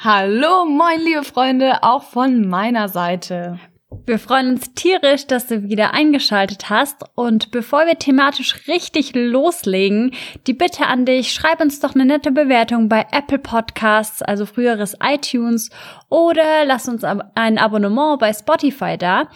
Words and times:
Hallo, 0.00 0.64
moin, 0.64 1.00
liebe 1.00 1.24
Freunde, 1.24 1.82
auch 1.82 2.04
von 2.04 2.48
meiner 2.48 2.88
Seite. 2.88 3.58
Wir 4.06 4.20
freuen 4.20 4.50
uns 4.50 4.72
tierisch, 4.74 5.26
dass 5.26 5.48
du 5.48 5.64
wieder 5.64 5.92
eingeschaltet 5.92 6.70
hast. 6.70 7.02
Und 7.16 7.50
bevor 7.50 7.84
wir 7.84 7.98
thematisch 7.98 8.68
richtig 8.68 9.16
loslegen, 9.16 10.12
die 10.46 10.52
Bitte 10.52 10.86
an 10.86 11.04
dich, 11.04 11.32
schreib 11.32 11.60
uns 11.60 11.80
doch 11.80 11.96
eine 11.96 12.04
nette 12.04 12.30
Bewertung 12.30 12.88
bei 12.88 13.06
Apple 13.10 13.40
Podcasts, 13.40 14.22
also 14.22 14.46
früheres 14.46 14.96
iTunes, 15.02 15.70
oder 16.10 16.64
lass 16.64 16.86
uns 16.86 17.02
ein 17.02 17.58
Abonnement 17.58 18.20
bei 18.20 18.32
Spotify 18.32 18.96
da. 18.96 19.26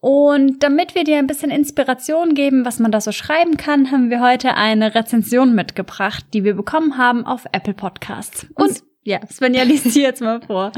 Und 0.00 0.62
damit 0.62 0.94
wir 0.94 1.04
dir 1.04 1.16
ein 1.16 1.26
bisschen 1.26 1.50
Inspiration 1.50 2.34
geben, 2.34 2.66
was 2.66 2.78
man 2.78 2.92
da 2.92 3.00
so 3.00 3.12
schreiben 3.12 3.56
kann, 3.56 3.90
haben 3.90 4.10
wir 4.10 4.20
heute 4.20 4.54
eine 4.54 4.94
Rezension 4.94 5.54
mitgebracht, 5.54 6.26
die 6.34 6.44
wir 6.44 6.54
bekommen 6.54 6.98
haben 6.98 7.24
auf 7.24 7.46
Apple 7.52 7.74
Podcasts. 7.74 8.46
Und, 8.54 8.68
Und 8.68 8.89
ja, 9.02 9.20
Svenja 9.26 9.62
liest 9.62 9.92
sie 9.92 10.02
jetzt 10.02 10.20
mal 10.20 10.40
vor. 10.40 10.72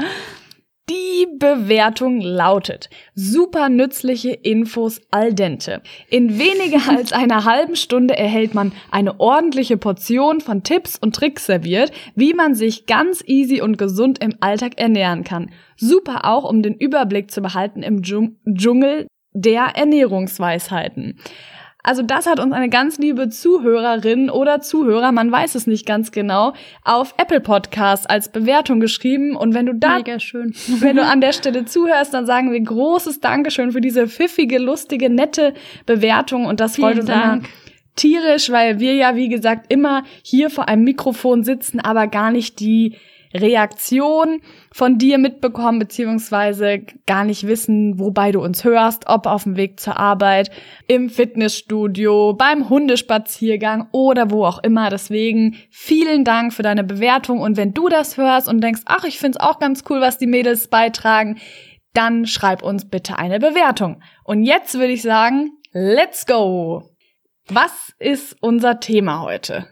Die 0.89 1.27
Bewertung 1.39 2.19
lautet, 2.19 2.89
super 3.15 3.69
nützliche 3.69 4.31
Infos 4.31 4.99
al 5.11 5.33
dente. 5.33 5.81
In 6.09 6.37
weniger 6.37 6.89
als 6.89 7.13
einer 7.13 7.45
halben 7.45 7.77
Stunde 7.77 8.17
erhält 8.17 8.53
man 8.53 8.73
eine 8.91 9.17
ordentliche 9.21 9.77
Portion 9.77 10.41
von 10.41 10.63
Tipps 10.63 10.97
und 10.99 11.15
Tricks 11.15 11.45
serviert, 11.45 11.93
wie 12.15 12.33
man 12.33 12.53
sich 12.53 12.85
ganz 12.85 13.23
easy 13.25 13.61
und 13.61 13.77
gesund 13.77 14.21
im 14.21 14.35
Alltag 14.41 14.73
ernähren 14.77 15.23
kann. 15.23 15.51
Super 15.77 16.25
auch, 16.25 16.43
um 16.43 16.61
den 16.61 16.75
Überblick 16.75 17.31
zu 17.31 17.41
behalten 17.41 17.81
im 17.81 18.01
Dschungel 18.03 19.07
der 19.31 19.63
Ernährungsweisheiten. 19.75 21.17
Also 21.83 22.01
das 22.01 22.25
hat 22.27 22.39
uns 22.39 22.53
eine 22.53 22.69
ganz 22.69 22.97
liebe 22.97 23.27
Zuhörerin 23.27 24.29
oder 24.29 24.61
Zuhörer, 24.61 25.11
man 25.11 25.29
weiß 25.29 25.55
es 25.55 25.67
nicht 25.67 25.85
ganz 25.85 26.11
genau, 26.11 26.53
auf 26.85 27.13
Apple 27.17 27.41
Podcast 27.41 28.09
als 28.09 28.29
Bewertung 28.29 28.79
geschrieben. 28.79 29.35
Und 29.35 29.53
wenn 29.53 29.65
du 29.65 29.75
da, 29.75 29.99
wenn 30.79 30.95
du 30.95 31.03
an 31.03 31.19
der 31.19 31.33
Stelle 31.33 31.65
zuhörst, 31.65 32.13
dann 32.13 32.25
sagen 32.25 32.53
wir 32.53 32.61
großes 32.61 33.19
Dankeschön 33.19 33.73
für 33.73 33.81
diese 33.81 34.07
pfiffige, 34.07 34.59
lustige, 34.59 35.09
nette 35.09 35.53
Bewertung. 35.85 36.45
Und 36.45 36.61
das 36.61 36.77
freut 36.77 36.99
uns 36.99 37.07
Dank. 37.07 37.49
tierisch, 37.97 38.49
weil 38.49 38.79
wir 38.79 38.95
ja, 38.95 39.17
wie 39.17 39.27
gesagt, 39.27 39.65
immer 39.71 40.03
hier 40.23 40.49
vor 40.49 40.69
einem 40.69 40.85
Mikrofon 40.85 41.43
sitzen, 41.43 41.81
aber 41.81 42.07
gar 42.07 42.31
nicht 42.31 42.61
die 42.61 42.95
Reaktion 43.33 44.41
von 44.71 44.97
dir 44.97 45.17
mitbekommen, 45.17 45.79
beziehungsweise 45.79 46.83
gar 47.05 47.23
nicht 47.23 47.47
wissen, 47.47 47.99
wobei 47.99 48.31
du 48.31 48.41
uns 48.41 48.63
hörst, 48.63 49.07
ob 49.07 49.25
auf 49.25 49.43
dem 49.43 49.57
Weg 49.57 49.79
zur 49.79 49.97
Arbeit, 49.97 50.51
im 50.87 51.09
Fitnessstudio, 51.09 52.33
beim 52.33 52.69
Hundespaziergang 52.69 53.87
oder 53.91 54.31
wo 54.31 54.45
auch 54.45 54.61
immer. 54.63 54.89
Deswegen 54.89 55.55
vielen 55.69 56.23
Dank 56.23 56.53
für 56.53 56.63
deine 56.63 56.83
Bewertung 56.83 57.39
und 57.39 57.57
wenn 57.57 57.73
du 57.73 57.89
das 57.89 58.17
hörst 58.17 58.47
und 58.47 58.61
denkst, 58.61 58.81
ach, 58.85 59.03
ich 59.03 59.19
find's 59.19 59.39
auch 59.39 59.59
ganz 59.59 59.83
cool, 59.89 60.01
was 60.01 60.17
die 60.17 60.27
Mädels 60.27 60.67
beitragen, 60.67 61.37
dann 61.93 62.25
schreib 62.25 62.63
uns 62.63 62.89
bitte 62.89 63.17
eine 63.17 63.39
Bewertung. 63.39 64.01
Und 64.23 64.43
jetzt 64.43 64.73
würde 64.75 64.93
ich 64.93 65.01
sagen, 65.01 65.51
let's 65.71 66.25
go! 66.25 66.92
Was 67.49 67.93
ist 67.99 68.37
unser 68.39 68.79
Thema 68.79 69.21
heute? 69.21 69.67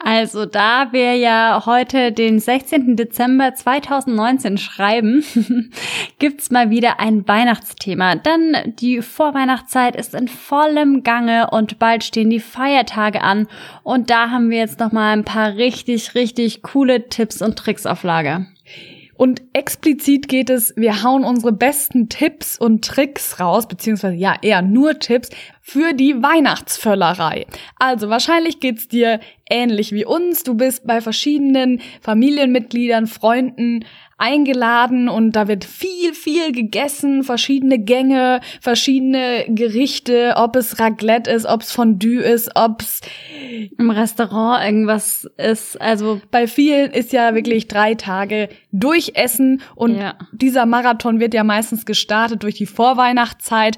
Also, 0.00 0.44
da 0.44 0.92
wir 0.92 1.14
ja 1.14 1.62
heute 1.66 2.10
den 2.10 2.40
16. 2.40 2.96
Dezember 2.96 3.54
2019 3.54 4.58
schreiben, 4.58 5.24
gibt's 6.18 6.50
mal 6.50 6.70
wieder 6.70 6.98
ein 6.98 7.28
Weihnachtsthema. 7.28 8.16
Denn 8.16 8.74
die 8.80 9.02
Vorweihnachtszeit 9.02 9.94
ist 9.94 10.14
in 10.14 10.26
vollem 10.26 11.04
Gange 11.04 11.50
und 11.50 11.78
bald 11.78 12.02
stehen 12.02 12.28
die 12.28 12.40
Feiertage 12.40 13.20
an. 13.20 13.46
Und 13.84 14.10
da 14.10 14.30
haben 14.30 14.50
wir 14.50 14.58
jetzt 14.58 14.80
noch 14.80 14.90
mal 14.90 15.12
ein 15.12 15.24
paar 15.24 15.54
richtig, 15.54 16.16
richtig 16.16 16.62
coole 16.62 17.08
Tipps 17.08 17.40
und 17.40 17.56
Tricks 17.56 17.86
auf 17.86 18.02
Lager. 18.02 18.46
Und 19.14 19.42
explizit 19.52 20.26
geht 20.26 20.50
es, 20.50 20.74
wir 20.74 21.04
hauen 21.04 21.22
unsere 21.22 21.52
besten 21.52 22.08
Tipps 22.08 22.58
und 22.58 22.84
Tricks 22.84 23.38
raus, 23.38 23.68
beziehungsweise 23.68 24.16
ja 24.16 24.34
eher 24.42 24.62
nur 24.62 24.98
Tipps 24.98 25.30
für 25.64 25.92
die 25.92 26.20
Weihnachtsvöllerei. 26.20 27.46
Also 27.78 28.10
wahrscheinlich 28.10 28.58
geht's 28.58 28.88
dir 28.88 29.20
ähnlich 29.48 29.92
wie 29.92 30.04
uns. 30.04 30.42
Du 30.42 30.54
bist 30.54 30.86
bei 30.86 31.00
verschiedenen 31.00 31.80
Familienmitgliedern, 32.00 33.06
Freunden 33.06 33.84
eingeladen 34.18 35.08
und 35.08 35.32
da 35.32 35.46
wird 35.46 35.64
viel, 35.64 36.14
viel 36.14 36.52
gegessen, 36.52 37.22
verschiedene 37.22 37.78
Gänge, 37.78 38.40
verschiedene 38.60 39.44
Gerichte, 39.48 40.34
ob 40.36 40.56
es 40.56 40.80
Raclette 40.80 41.30
ist, 41.30 41.46
ob 41.46 41.62
es 41.62 41.70
Fondue 41.70 42.22
ist, 42.22 42.50
ob 42.56 42.82
es 42.82 43.00
im 43.78 43.90
Restaurant 43.90 44.64
irgendwas 44.64 45.28
ist. 45.36 45.80
Also 45.80 46.20
bei 46.32 46.48
vielen 46.48 46.90
ist 46.90 47.12
ja 47.12 47.36
wirklich 47.36 47.68
drei 47.68 47.94
Tage 47.94 48.48
durchessen 48.72 49.62
und 49.76 49.96
ja. 49.96 50.14
dieser 50.32 50.66
Marathon 50.66 51.20
wird 51.20 51.34
ja 51.34 51.44
meistens 51.44 51.86
gestartet 51.86 52.42
durch 52.42 52.54
die 52.56 52.66
Vorweihnachtszeit 52.66 53.76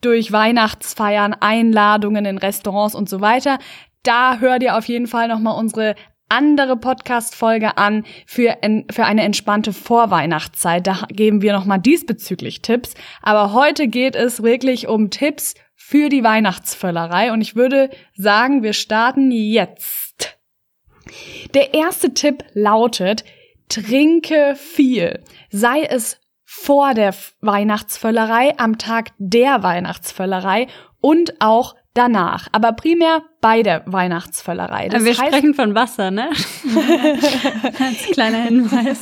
durch 0.00 0.32
Weihnachtsfeiern, 0.32 1.34
Einladungen 1.34 2.24
in 2.24 2.38
Restaurants 2.38 2.94
und 2.94 3.08
so 3.08 3.20
weiter. 3.20 3.58
Da 4.02 4.38
hör 4.38 4.58
dir 4.58 4.76
auf 4.76 4.86
jeden 4.86 5.06
Fall 5.06 5.28
nochmal 5.28 5.58
unsere 5.58 5.94
andere 6.28 6.76
Podcast-Folge 6.76 7.76
an 7.76 8.04
für, 8.26 8.56
für 8.90 9.04
eine 9.04 9.22
entspannte 9.22 9.72
Vorweihnachtszeit. 9.72 10.86
Da 10.86 11.06
geben 11.08 11.42
wir 11.42 11.52
nochmal 11.52 11.78
diesbezüglich 11.78 12.62
Tipps. 12.62 12.94
Aber 13.22 13.52
heute 13.52 13.88
geht 13.88 14.16
es 14.16 14.42
wirklich 14.42 14.88
um 14.88 15.10
Tipps 15.10 15.54
für 15.74 16.08
die 16.08 16.24
Weihnachtsvöllerei. 16.24 17.32
Und 17.32 17.40
ich 17.40 17.54
würde 17.54 17.90
sagen, 18.14 18.62
wir 18.62 18.72
starten 18.72 19.30
jetzt. 19.30 20.38
Der 21.54 21.74
erste 21.74 22.12
Tipp 22.14 22.44
lautet, 22.54 23.24
trinke 23.68 24.56
viel. 24.56 25.22
Sei 25.50 25.82
es 25.82 26.20
vor 26.46 26.94
der 26.94 27.12
Weihnachtsvöllerei, 27.40 28.56
am 28.56 28.78
Tag 28.78 29.10
der 29.18 29.62
Weihnachtsvöllerei 29.64 30.68
und 31.00 31.34
auch 31.40 31.74
danach, 31.92 32.48
aber 32.52 32.72
primär 32.72 33.22
bei 33.40 33.62
der 33.62 33.82
Weihnachtsvöllerei. 33.86 34.88
Das 34.88 35.04
Wir 35.04 35.10
heißt, 35.10 35.26
sprechen 35.26 35.54
von 35.54 35.74
Wasser, 35.74 36.10
ne? 36.10 36.28
Als 37.80 38.04
kleiner 38.12 38.42
Hinweis. 38.42 39.00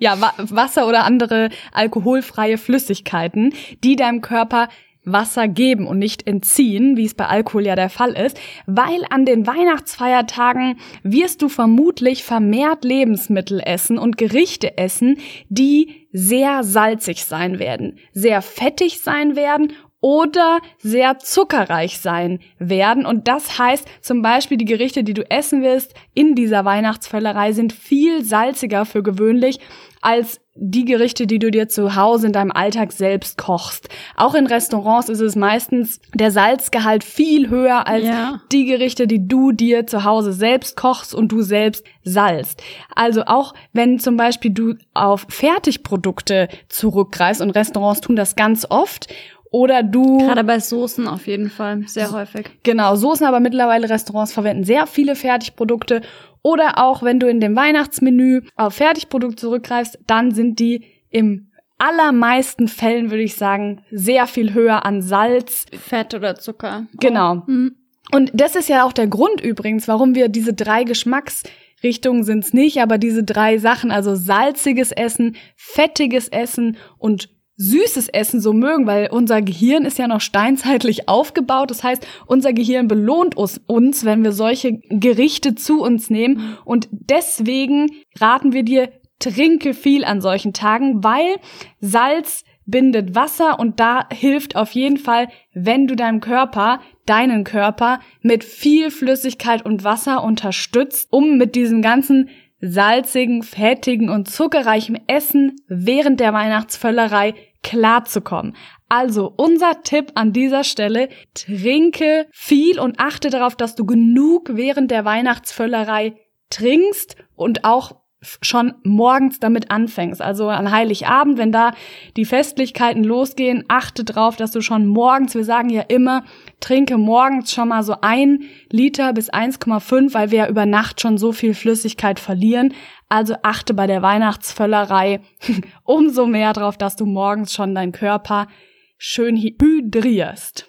Ja, 0.00 0.20
Wa 0.20 0.32
Wasser 0.38 0.86
oder 0.86 1.04
andere 1.04 1.50
alkoholfreie 1.72 2.56
Flüssigkeiten, 2.56 3.52
die 3.84 3.96
deinem 3.96 4.20
Körper 4.22 4.68
Wasser 5.06 5.48
geben 5.48 5.86
und 5.86 5.98
nicht 5.98 6.26
entziehen, 6.26 6.96
wie 6.96 7.06
es 7.06 7.14
bei 7.14 7.26
Alkohol 7.26 7.64
ja 7.64 7.76
der 7.76 7.88
Fall 7.88 8.12
ist, 8.12 8.38
weil 8.66 9.00
an 9.08 9.24
den 9.24 9.46
Weihnachtsfeiertagen 9.46 10.76
wirst 11.02 11.40
du 11.40 11.48
vermutlich 11.48 12.24
vermehrt 12.24 12.84
Lebensmittel 12.84 13.60
essen 13.64 13.98
und 13.98 14.18
Gerichte 14.18 14.76
essen, 14.76 15.18
die 15.48 16.06
sehr 16.12 16.64
salzig 16.64 17.24
sein 17.24 17.58
werden, 17.58 17.98
sehr 18.12 18.42
fettig 18.42 19.00
sein 19.00 19.36
werden 19.36 19.72
oder 20.06 20.60
sehr 20.78 21.18
zuckerreich 21.18 21.98
sein 21.98 22.38
werden. 22.60 23.04
Und 23.04 23.26
das 23.26 23.58
heißt 23.58 23.88
zum 24.00 24.22
Beispiel, 24.22 24.56
die 24.56 24.64
Gerichte, 24.64 25.02
die 25.02 25.14
du 25.14 25.28
essen 25.28 25.62
wirst 25.62 25.94
in 26.14 26.36
dieser 26.36 26.64
Weihnachtsvöllerei, 26.64 27.50
sind 27.50 27.72
viel 27.72 28.22
salziger 28.22 28.84
für 28.84 29.02
gewöhnlich 29.02 29.58
als 30.02 30.40
die 30.54 30.84
Gerichte, 30.84 31.26
die 31.26 31.40
du 31.40 31.50
dir 31.50 31.68
zu 31.68 31.96
Hause 31.96 32.28
in 32.28 32.32
deinem 32.32 32.52
Alltag 32.52 32.92
selbst 32.92 33.36
kochst. 33.36 33.88
Auch 34.16 34.34
in 34.34 34.46
Restaurants 34.46 35.08
ist 35.08 35.20
es 35.20 35.34
meistens 35.34 36.00
der 36.14 36.30
Salzgehalt 36.30 37.02
viel 37.02 37.50
höher 37.50 37.86
als 37.88 38.04
ja. 38.04 38.40
die 38.52 38.64
Gerichte, 38.64 39.06
die 39.06 39.26
du 39.26 39.50
dir 39.50 39.86
zu 39.86 40.04
Hause 40.04 40.32
selbst 40.32 40.76
kochst 40.76 41.14
und 41.14 41.32
du 41.32 41.42
selbst 41.42 41.84
salzt. 42.04 42.62
Also 42.94 43.24
auch 43.24 43.52
wenn 43.72 43.98
zum 43.98 44.16
Beispiel 44.16 44.52
du 44.52 44.74
auf 44.94 45.26
Fertigprodukte 45.28 46.48
zurückgreifst 46.68 47.42
und 47.42 47.50
Restaurants 47.50 48.00
tun 48.00 48.16
das 48.16 48.36
ganz 48.36 48.66
oft 48.70 49.08
oder 49.50 49.82
du. 49.82 50.18
Gerade 50.18 50.44
bei 50.44 50.60
Soßen 50.60 51.06
auf 51.08 51.26
jeden 51.26 51.50
Fall, 51.50 51.82
sehr 51.86 52.10
häufig. 52.12 52.50
Genau, 52.62 52.96
Soßen, 52.96 53.26
aber 53.26 53.40
mittlerweile 53.40 53.88
Restaurants 53.88 54.32
verwenden 54.32 54.64
sehr 54.64 54.86
viele 54.86 55.14
Fertigprodukte. 55.14 56.02
Oder 56.42 56.78
auch 56.78 57.02
wenn 57.02 57.18
du 57.18 57.28
in 57.28 57.40
dem 57.40 57.56
Weihnachtsmenü 57.56 58.42
auf 58.54 58.74
Fertigprodukte 58.74 59.36
zurückgreifst, 59.36 59.98
dann 60.06 60.32
sind 60.32 60.60
die 60.60 60.84
im 61.10 61.50
allermeisten 61.78 62.68
Fällen, 62.68 63.10
würde 63.10 63.22
ich 63.22 63.34
sagen, 63.34 63.82
sehr 63.90 64.26
viel 64.26 64.54
höher 64.54 64.84
an 64.84 65.02
Salz. 65.02 65.66
Fett 65.72 66.14
oder 66.14 66.36
Zucker. 66.36 66.86
Genau. 67.00 67.42
Oh. 67.46 67.50
Mhm. 67.50 67.76
Und 68.12 68.30
das 68.34 68.54
ist 68.54 68.68
ja 68.68 68.84
auch 68.84 68.92
der 68.92 69.08
Grund 69.08 69.40
übrigens, 69.40 69.88
warum 69.88 70.14
wir 70.14 70.28
diese 70.28 70.54
drei 70.54 70.84
Geschmacksrichtungen 70.84 72.22
sind's 72.22 72.52
nicht, 72.52 72.80
aber 72.80 72.98
diese 72.98 73.24
drei 73.24 73.58
Sachen, 73.58 73.90
also 73.90 74.14
salziges 74.14 74.92
Essen, 74.92 75.36
fettiges 75.56 76.28
Essen 76.28 76.76
und 76.98 77.28
süßes 77.56 78.08
Essen 78.08 78.40
so 78.40 78.52
mögen, 78.52 78.86
weil 78.86 79.08
unser 79.10 79.42
Gehirn 79.42 79.84
ist 79.84 79.98
ja 79.98 80.08
noch 80.08 80.20
steinzeitlich 80.20 81.08
aufgebaut. 81.08 81.70
Das 81.70 81.82
heißt, 81.82 82.06
unser 82.26 82.52
Gehirn 82.52 82.88
belohnt 82.88 83.36
uns, 83.36 84.04
wenn 84.04 84.22
wir 84.22 84.32
solche 84.32 84.78
Gerichte 84.90 85.54
zu 85.54 85.82
uns 85.82 86.10
nehmen. 86.10 86.56
Und 86.64 86.88
deswegen 86.90 87.90
raten 88.20 88.52
wir 88.52 88.62
dir, 88.62 88.90
trinke 89.18 89.72
viel 89.72 90.04
an 90.04 90.20
solchen 90.20 90.52
Tagen, 90.52 91.02
weil 91.02 91.36
Salz 91.80 92.44
bindet 92.66 93.14
Wasser 93.14 93.58
und 93.58 93.80
da 93.80 94.08
hilft 94.12 94.56
auf 94.56 94.72
jeden 94.72 94.98
Fall, 94.98 95.28
wenn 95.54 95.86
du 95.86 95.94
deinem 95.94 96.20
Körper, 96.20 96.80
deinen 97.06 97.44
Körper 97.44 98.00
mit 98.20 98.44
viel 98.44 98.90
Flüssigkeit 98.90 99.64
und 99.64 99.84
Wasser 99.84 100.22
unterstützt, 100.24 101.08
um 101.12 101.38
mit 101.38 101.54
diesem 101.54 101.80
ganzen 101.80 102.28
salzigen, 102.60 103.42
fettigen 103.42 104.08
und 104.08 104.28
zuckerreichen 104.28 104.98
Essen 105.06 105.56
während 105.68 106.20
der 106.20 106.32
Weihnachtsvöllerei 106.32 107.34
klarzukommen. 107.62 108.56
Also 108.88 109.32
unser 109.36 109.82
Tipp 109.82 110.12
an 110.14 110.32
dieser 110.32 110.64
Stelle, 110.64 111.08
trinke 111.34 112.28
viel 112.32 112.78
und 112.78 113.00
achte 113.00 113.30
darauf, 113.30 113.56
dass 113.56 113.74
du 113.74 113.84
genug 113.84 114.50
während 114.52 114.90
der 114.90 115.04
Weihnachtsvöllerei 115.04 116.14
trinkst 116.50 117.16
und 117.34 117.64
auch 117.64 118.05
schon 118.20 118.74
morgens 118.82 119.40
damit 119.40 119.70
anfängst. 119.70 120.22
Also 120.22 120.48
an 120.48 120.70
Heiligabend, 120.70 121.38
wenn 121.38 121.52
da 121.52 121.72
die 122.16 122.24
Festlichkeiten 122.24 123.04
losgehen, 123.04 123.64
achte 123.68 124.04
drauf, 124.04 124.36
dass 124.36 124.52
du 124.52 124.62
schon 124.62 124.86
morgens, 124.86 125.34
wir 125.34 125.44
sagen 125.44 125.68
ja 125.68 125.82
immer, 125.82 126.24
trinke 126.60 126.96
morgens 126.96 127.52
schon 127.52 127.68
mal 127.68 127.82
so 127.82 127.96
ein 128.00 128.44
Liter 128.70 129.12
bis 129.12 129.30
1,5, 129.30 130.14
weil 130.14 130.30
wir 130.30 130.38
ja 130.38 130.48
über 130.48 130.64
Nacht 130.64 131.00
schon 131.00 131.18
so 131.18 131.32
viel 131.32 131.54
Flüssigkeit 131.54 132.18
verlieren. 132.18 132.74
Also 133.08 133.36
achte 133.42 133.74
bei 133.74 133.86
der 133.86 134.02
Weihnachtsvöllerei 134.02 135.20
umso 135.84 136.26
mehr 136.26 136.52
drauf, 136.52 136.78
dass 136.78 136.96
du 136.96 137.04
morgens 137.04 137.52
schon 137.52 137.74
deinen 137.74 137.92
Körper 137.92 138.48
schön 138.96 139.36
hydrierst. 139.36 140.68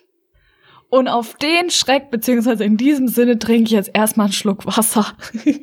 Und 0.89 1.07
auf 1.07 1.35
den 1.35 1.69
Schreck, 1.69 2.11
beziehungsweise 2.11 2.63
in 2.63 2.77
diesem 2.77 3.07
Sinne, 3.07 3.39
trinke 3.39 3.65
ich 3.65 3.71
jetzt 3.71 3.91
erstmal 3.93 4.27
einen 4.27 4.33
Schluck 4.33 4.65
Wasser. 4.65 5.05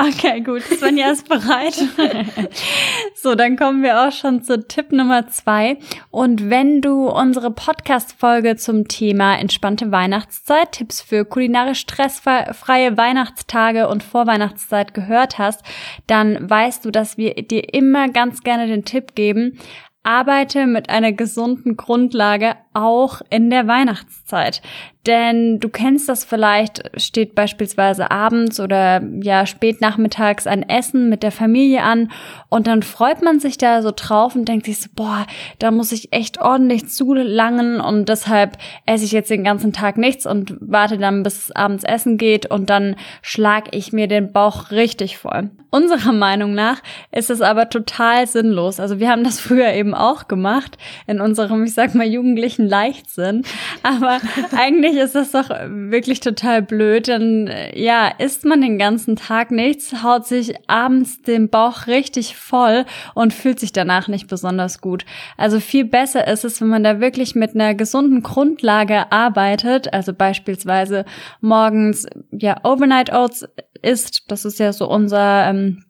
Okay, 0.00 0.42
gut. 0.42 0.62
Svenja 0.62 1.10
ist 1.10 1.28
bereit. 1.28 1.74
so, 3.16 3.34
dann 3.34 3.56
kommen 3.56 3.82
wir 3.82 4.00
auch 4.06 4.12
schon 4.12 4.44
zu 4.44 4.64
Tipp 4.64 4.92
Nummer 4.92 5.26
zwei. 5.26 5.78
Und 6.10 6.50
wenn 6.50 6.80
du 6.80 7.08
unsere 7.08 7.50
Podcast-Folge 7.50 8.54
zum 8.54 8.86
Thema 8.86 9.36
entspannte 9.36 9.90
Weihnachtszeit, 9.90 10.70
Tipps 10.70 11.00
für 11.00 11.24
kulinarisch 11.24 11.80
stressfreie 11.80 12.96
Weihnachtstage 12.96 13.88
und 13.88 14.04
Vorweihnachtszeit 14.04 14.94
gehört 14.94 15.38
hast, 15.38 15.62
dann 16.06 16.48
weißt 16.48 16.84
du, 16.84 16.92
dass 16.92 17.18
wir 17.18 17.34
dir 17.34 17.74
immer 17.74 18.08
ganz 18.08 18.44
gerne 18.44 18.68
den 18.68 18.84
Tipp 18.84 19.16
geben, 19.16 19.58
arbeite 20.04 20.66
mit 20.66 20.90
einer 20.90 21.12
gesunden 21.12 21.76
Grundlage 21.76 22.54
auch 22.78 23.20
in 23.30 23.50
der 23.50 23.66
Weihnachtszeit. 23.66 24.62
Denn 25.08 25.58
du 25.58 25.70
kennst 25.70 26.06
das 26.10 26.24
vielleicht, 26.24 26.82
steht 27.00 27.34
beispielsweise 27.34 28.10
abends 28.10 28.60
oder 28.60 29.02
ja 29.22 29.46
spät 29.46 29.80
nachmittags 29.80 30.46
ein 30.46 30.68
Essen 30.68 31.08
mit 31.08 31.22
der 31.22 31.32
Familie 31.32 31.82
an 31.82 32.10
und 32.50 32.66
dann 32.66 32.82
freut 32.82 33.22
man 33.22 33.40
sich 33.40 33.56
da 33.56 33.80
so 33.80 33.90
drauf 33.94 34.34
und 34.34 34.46
denkt 34.46 34.66
sich 34.66 34.80
so, 34.80 34.88
boah, 34.94 35.26
da 35.60 35.70
muss 35.70 35.92
ich 35.92 36.12
echt 36.12 36.38
ordentlich 36.38 36.88
zulangen 36.90 37.80
und 37.80 38.10
deshalb 38.10 38.58
esse 38.84 39.06
ich 39.06 39.12
jetzt 39.12 39.30
den 39.30 39.44
ganzen 39.44 39.72
Tag 39.72 39.96
nichts 39.96 40.26
und 40.26 40.56
warte 40.60 40.98
dann, 40.98 41.22
bis 41.22 41.52
abends 41.52 41.84
essen 41.84 42.18
geht 42.18 42.44
und 42.44 42.68
dann 42.68 42.94
schlag 43.22 43.74
ich 43.74 43.94
mir 43.94 44.08
den 44.08 44.32
Bauch 44.32 44.70
richtig 44.72 45.16
voll. 45.16 45.48
Unserer 45.70 46.12
Meinung 46.12 46.54
nach 46.54 46.82
ist 47.12 47.30
es 47.30 47.42
aber 47.42 47.68
total 47.68 48.26
sinnlos. 48.26 48.80
Also 48.80 49.00
wir 49.00 49.10
haben 49.10 49.24
das 49.24 49.38
früher 49.38 49.72
eben 49.72 49.94
auch 49.94 50.26
gemacht 50.26 50.78
in 51.06 51.20
unserem, 51.20 51.64
ich 51.64 51.74
sag 51.74 51.94
mal, 51.94 52.06
jugendlichen 52.06 52.67
Leichtsinn. 52.68 53.42
Aber 53.82 54.18
eigentlich 54.56 54.96
ist 54.96 55.14
das 55.14 55.32
doch 55.32 55.48
wirklich 55.48 56.20
total 56.20 56.62
blöd. 56.62 57.08
Dann, 57.08 57.50
ja, 57.74 58.08
isst 58.18 58.44
man 58.44 58.60
den 58.60 58.78
ganzen 58.78 59.16
Tag 59.16 59.50
nichts, 59.50 60.02
haut 60.02 60.26
sich 60.26 60.54
abends 60.68 61.22
den 61.22 61.48
Bauch 61.48 61.86
richtig 61.86 62.36
voll 62.36 62.84
und 63.14 63.34
fühlt 63.34 63.58
sich 63.58 63.72
danach 63.72 64.08
nicht 64.08 64.28
besonders 64.28 64.80
gut. 64.80 65.04
Also 65.36 65.60
viel 65.60 65.84
besser 65.84 66.26
ist 66.28 66.44
es, 66.44 66.60
wenn 66.60 66.68
man 66.68 66.84
da 66.84 67.00
wirklich 67.00 67.34
mit 67.34 67.54
einer 67.54 67.74
gesunden 67.74 68.22
Grundlage 68.22 69.10
arbeitet. 69.10 69.92
Also 69.92 70.12
beispielsweise 70.12 71.04
morgens, 71.40 72.06
ja, 72.30 72.56
Overnight 72.64 73.12
Oats 73.12 73.46
isst. 73.82 74.24
Das 74.28 74.44
ist 74.44 74.58
ja 74.58 74.72
so 74.72 74.88
unser, 74.88 75.48
ähm, 75.48 75.84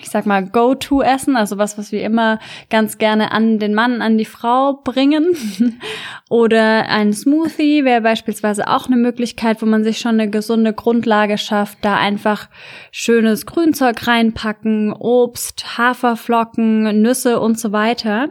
ich 0.00 0.10
sag 0.10 0.26
mal, 0.26 0.44
Go-To-Essen, 0.44 1.36
also 1.36 1.58
was, 1.58 1.78
was 1.78 1.92
wir 1.92 2.02
immer 2.02 2.38
ganz 2.70 2.98
gerne 2.98 3.32
an 3.32 3.58
den 3.58 3.74
Mann, 3.74 4.02
an 4.02 4.18
die 4.18 4.24
Frau 4.24 4.80
bringen. 4.84 5.36
Oder 6.30 6.88
ein 6.88 7.12
Smoothie 7.12 7.84
wäre 7.84 8.00
beispielsweise 8.00 8.68
auch 8.68 8.86
eine 8.86 8.96
Möglichkeit, 8.96 9.62
wo 9.62 9.66
man 9.66 9.84
sich 9.84 9.98
schon 9.98 10.20
eine 10.20 10.30
gesunde 10.30 10.72
Grundlage 10.72 11.38
schafft, 11.38 11.78
da 11.82 11.96
einfach 11.96 12.48
schönes 12.90 13.46
Grünzeug 13.46 14.06
reinpacken, 14.06 14.92
Obst, 14.92 15.78
Haferflocken, 15.78 17.02
Nüsse 17.02 17.40
und 17.40 17.58
so 17.58 17.72
weiter. 17.72 18.30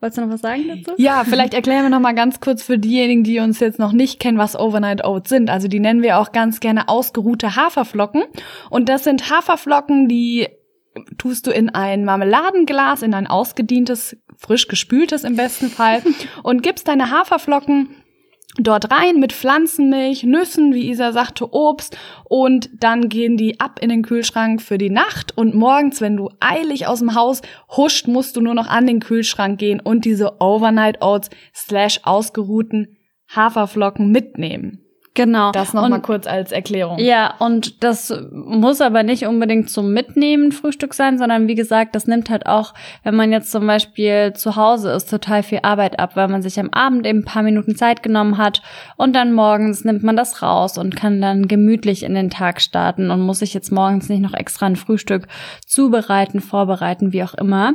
Wolltest 0.00 0.18
du 0.18 0.26
noch 0.26 0.34
was 0.34 0.42
sagen 0.42 0.68
dazu? 0.68 0.92
Ja, 0.98 1.24
vielleicht 1.24 1.54
erklären 1.54 1.84
wir 1.84 1.88
noch 1.88 2.00
mal 2.00 2.14
ganz 2.14 2.40
kurz 2.40 2.62
für 2.62 2.78
diejenigen, 2.78 3.24
die 3.24 3.38
uns 3.38 3.60
jetzt 3.60 3.78
noch 3.78 3.92
nicht 3.92 4.20
kennen, 4.20 4.36
was 4.36 4.54
Overnight 4.54 5.04
Oats 5.04 5.30
sind. 5.30 5.48
Also 5.48 5.68
die 5.68 5.80
nennen 5.80 6.02
wir 6.02 6.18
auch 6.18 6.32
ganz 6.32 6.60
gerne 6.60 6.88
ausgeruhte 6.88 7.56
Haferflocken. 7.56 8.24
Und 8.68 8.90
das 8.90 9.04
sind 9.04 9.30
Haferflocken, 9.30 10.06
die 10.06 10.48
tust 11.18 11.46
du 11.46 11.50
in 11.50 11.70
ein 11.70 12.04
Marmeladenglas, 12.04 13.02
in 13.02 13.14
ein 13.14 13.26
ausgedientes, 13.26 14.16
frisch 14.36 14.68
gespültes 14.68 15.24
im 15.24 15.36
besten 15.36 15.68
Fall 15.68 16.02
und 16.42 16.62
gibst 16.62 16.88
deine 16.88 17.10
Haferflocken 17.10 17.88
dort 18.58 18.90
rein 18.90 19.18
mit 19.20 19.32
Pflanzenmilch, 19.32 20.24
Nüssen, 20.24 20.72
wie 20.72 20.88
Isa 20.88 21.12
sagte, 21.12 21.52
Obst 21.52 21.96
und 22.24 22.70
dann 22.78 23.08
gehen 23.08 23.36
die 23.36 23.60
ab 23.60 23.78
in 23.82 23.88
den 23.88 24.02
Kühlschrank 24.02 24.62
für 24.62 24.78
die 24.78 24.90
Nacht 24.90 25.36
und 25.36 25.54
morgens, 25.54 26.00
wenn 26.00 26.16
du 26.16 26.30
eilig 26.40 26.86
aus 26.86 27.00
dem 27.00 27.14
Haus 27.14 27.42
huscht, 27.76 28.08
musst 28.08 28.36
du 28.36 28.40
nur 28.40 28.54
noch 28.54 28.68
an 28.68 28.86
den 28.86 29.00
Kühlschrank 29.00 29.58
gehen 29.58 29.80
und 29.80 30.04
diese 30.04 30.40
Overnight 30.40 31.02
Oats 31.02 31.30
slash 31.54 32.00
ausgeruhten 32.04 32.96
Haferflocken 33.28 34.10
mitnehmen. 34.10 34.85
Genau. 35.16 35.50
Das 35.50 35.72
nochmal 35.72 36.02
kurz 36.02 36.26
als 36.26 36.52
Erklärung. 36.52 36.98
Ja, 36.98 37.34
und 37.38 37.82
das 37.82 38.14
muss 38.30 38.82
aber 38.82 39.02
nicht 39.02 39.26
unbedingt 39.26 39.70
zum 39.70 39.92
Mitnehmen 39.94 40.52
Frühstück 40.52 40.92
sein, 40.92 41.16
sondern 41.16 41.48
wie 41.48 41.54
gesagt, 41.54 41.94
das 41.94 42.06
nimmt 42.06 42.28
halt 42.28 42.46
auch, 42.46 42.74
wenn 43.02 43.16
man 43.16 43.32
jetzt 43.32 43.50
zum 43.50 43.66
Beispiel 43.66 44.34
zu 44.34 44.56
Hause 44.56 44.90
ist, 44.92 45.08
total 45.08 45.42
viel 45.42 45.60
Arbeit 45.62 45.98
ab, 45.98 46.16
weil 46.16 46.28
man 46.28 46.42
sich 46.42 46.60
am 46.60 46.68
Abend 46.70 47.06
eben 47.06 47.20
ein 47.20 47.24
paar 47.24 47.42
Minuten 47.42 47.76
Zeit 47.76 48.02
genommen 48.02 48.36
hat 48.36 48.60
und 48.96 49.16
dann 49.16 49.32
morgens 49.32 49.84
nimmt 49.84 50.02
man 50.02 50.16
das 50.16 50.42
raus 50.42 50.76
und 50.76 50.96
kann 50.96 51.22
dann 51.22 51.48
gemütlich 51.48 52.02
in 52.02 52.14
den 52.14 52.28
Tag 52.28 52.60
starten 52.60 53.10
und 53.10 53.22
muss 53.22 53.38
sich 53.38 53.54
jetzt 53.54 53.72
morgens 53.72 54.10
nicht 54.10 54.20
noch 54.20 54.34
extra 54.34 54.66
ein 54.66 54.76
Frühstück 54.76 55.28
zubereiten, 55.66 56.40
vorbereiten, 56.40 57.14
wie 57.14 57.24
auch 57.24 57.34
immer. 57.34 57.72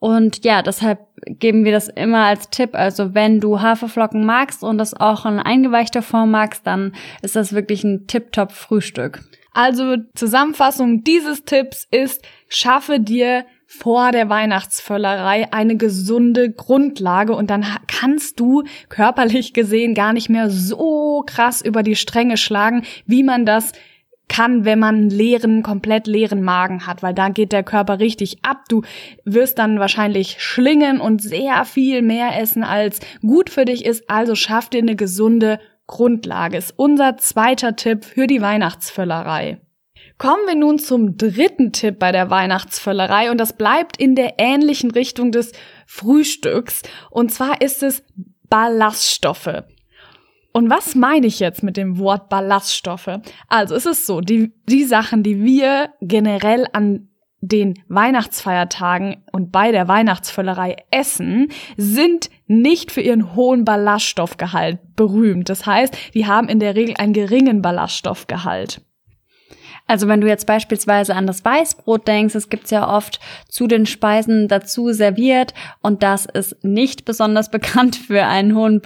Und 0.00 0.44
ja, 0.44 0.62
deshalb 0.62 1.06
geben 1.26 1.64
wir 1.64 1.72
das 1.72 1.88
immer 1.88 2.24
als 2.24 2.48
Tipp. 2.48 2.70
Also 2.72 3.14
wenn 3.14 3.38
du 3.38 3.60
Haferflocken 3.60 4.24
magst 4.24 4.64
und 4.64 4.78
das 4.78 4.94
auch 4.94 5.26
in 5.26 5.38
eingeweichter 5.38 6.02
Form 6.02 6.30
magst, 6.30 6.66
dann 6.66 6.92
ist 7.22 7.36
das 7.36 7.52
wirklich 7.52 7.84
ein 7.84 8.06
Tip-Top 8.06 8.52
Frühstück. 8.52 9.22
Also 9.52 9.96
Zusammenfassung 10.14 11.04
dieses 11.04 11.44
Tipps 11.44 11.86
ist, 11.90 12.24
schaffe 12.48 12.98
dir 12.98 13.44
vor 13.66 14.10
der 14.10 14.28
Weihnachtsvöllerei 14.28 15.52
eine 15.52 15.76
gesunde 15.76 16.50
Grundlage 16.50 17.34
und 17.34 17.50
dann 17.50 17.64
kannst 17.86 18.40
du 18.40 18.64
körperlich 18.88 19.52
gesehen 19.52 19.94
gar 19.94 20.12
nicht 20.12 20.28
mehr 20.28 20.50
so 20.50 21.22
krass 21.26 21.62
über 21.62 21.82
die 21.82 21.94
Stränge 21.94 22.36
schlagen, 22.36 22.82
wie 23.06 23.22
man 23.22 23.46
das 23.46 23.72
kann, 24.30 24.64
wenn 24.64 24.78
man 24.78 24.94
einen 24.94 25.10
leeren, 25.10 25.62
komplett 25.62 26.06
leeren 26.06 26.42
Magen 26.42 26.86
hat, 26.86 27.02
weil 27.02 27.12
da 27.12 27.28
geht 27.28 27.52
der 27.52 27.64
Körper 27.64 27.98
richtig 27.98 28.38
ab. 28.42 28.64
Du 28.68 28.82
wirst 29.24 29.58
dann 29.58 29.78
wahrscheinlich 29.78 30.36
schlingen 30.38 31.00
und 31.00 31.20
sehr 31.20 31.66
viel 31.66 32.00
mehr 32.00 32.40
essen, 32.40 32.64
als 32.64 33.00
gut 33.20 33.50
für 33.50 33.66
dich 33.66 33.84
ist. 33.84 34.08
Also 34.08 34.34
schaff 34.34 34.70
dir 34.70 34.78
eine 34.78 34.96
gesunde 34.96 35.58
Grundlage. 35.86 36.56
Ist 36.56 36.72
unser 36.76 37.18
zweiter 37.18 37.76
Tipp 37.76 38.04
für 38.04 38.26
die 38.26 38.40
Weihnachtsvöllerei. 38.40 39.60
Kommen 40.16 40.46
wir 40.46 40.54
nun 40.54 40.78
zum 40.78 41.16
dritten 41.16 41.72
Tipp 41.72 41.98
bei 41.98 42.12
der 42.12 42.30
Weihnachtsvöllerei 42.30 43.30
und 43.30 43.38
das 43.38 43.54
bleibt 43.54 43.96
in 43.96 44.14
der 44.14 44.34
ähnlichen 44.38 44.92
Richtung 44.92 45.32
des 45.32 45.52
Frühstücks. 45.86 46.82
Und 47.10 47.32
zwar 47.32 47.60
ist 47.60 47.82
es 47.82 48.04
Ballaststoffe. 48.48 49.64
Und 50.52 50.68
was 50.68 50.94
meine 50.94 51.26
ich 51.26 51.38
jetzt 51.38 51.62
mit 51.62 51.76
dem 51.76 51.98
Wort 51.98 52.28
Ballaststoffe? 52.28 53.20
Also 53.48 53.74
es 53.74 53.86
ist 53.86 54.06
so, 54.06 54.20
die, 54.20 54.52
die 54.68 54.84
Sachen, 54.84 55.22
die 55.22 55.42
wir 55.42 55.90
generell 56.00 56.66
an 56.72 57.08
den 57.40 57.82
Weihnachtsfeiertagen 57.88 59.24
und 59.32 59.50
bei 59.50 59.72
der 59.72 59.88
Weihnachtsvöllerei 59.88 60.76
essen, 60.90 61.48
sind 61.76 62.28
nicht 62.46 62.92
für 62.92 63.00
ihren 63.00 63.34
hohen 63.34 63.64
Ballaststoffgehalt 63.64 64.78
berühmt. 64.94 65.48
Das 65.48 65.64
heißt, 65.64 65.96
die 66.14 66.26
haben 66.26 66.48
in 66.48 66.60
der 66.60 66.74
Regel 66.74 66.96
einen 66.98 67.14
geringen 67.14 67.62
Ballaststoffgehalt. 67.62 68.82
Also 69.86 70.06
wenn 70.06 70.20
du 70.20 70.28
jetzt 70.28 70.46
beispielsweise 70.46 71.16
an 71.16 71.26
das 71.26 71.44
Weißbrot 71.44 72.06
denkst, 72.06 72.34
es 72.34 72.48
gibt's 72.48 72.70
ja 72.70 72.88
oft 72.88 73.18
zu 73.48 73.66
den 73.66 73.86
Speisen 73.86 74.46
dazu 74.46 74.92
serviert 74.92 75.54
und 75.82 76.02
das 76.02 76.26
ist 76.26 76.62
nicht 76.62 77.04
besonders 77.04 77.50
bekannt 77.50 77.96
für 77.96 78.24
einen 78.26 78.54
hohen 78.54 78.80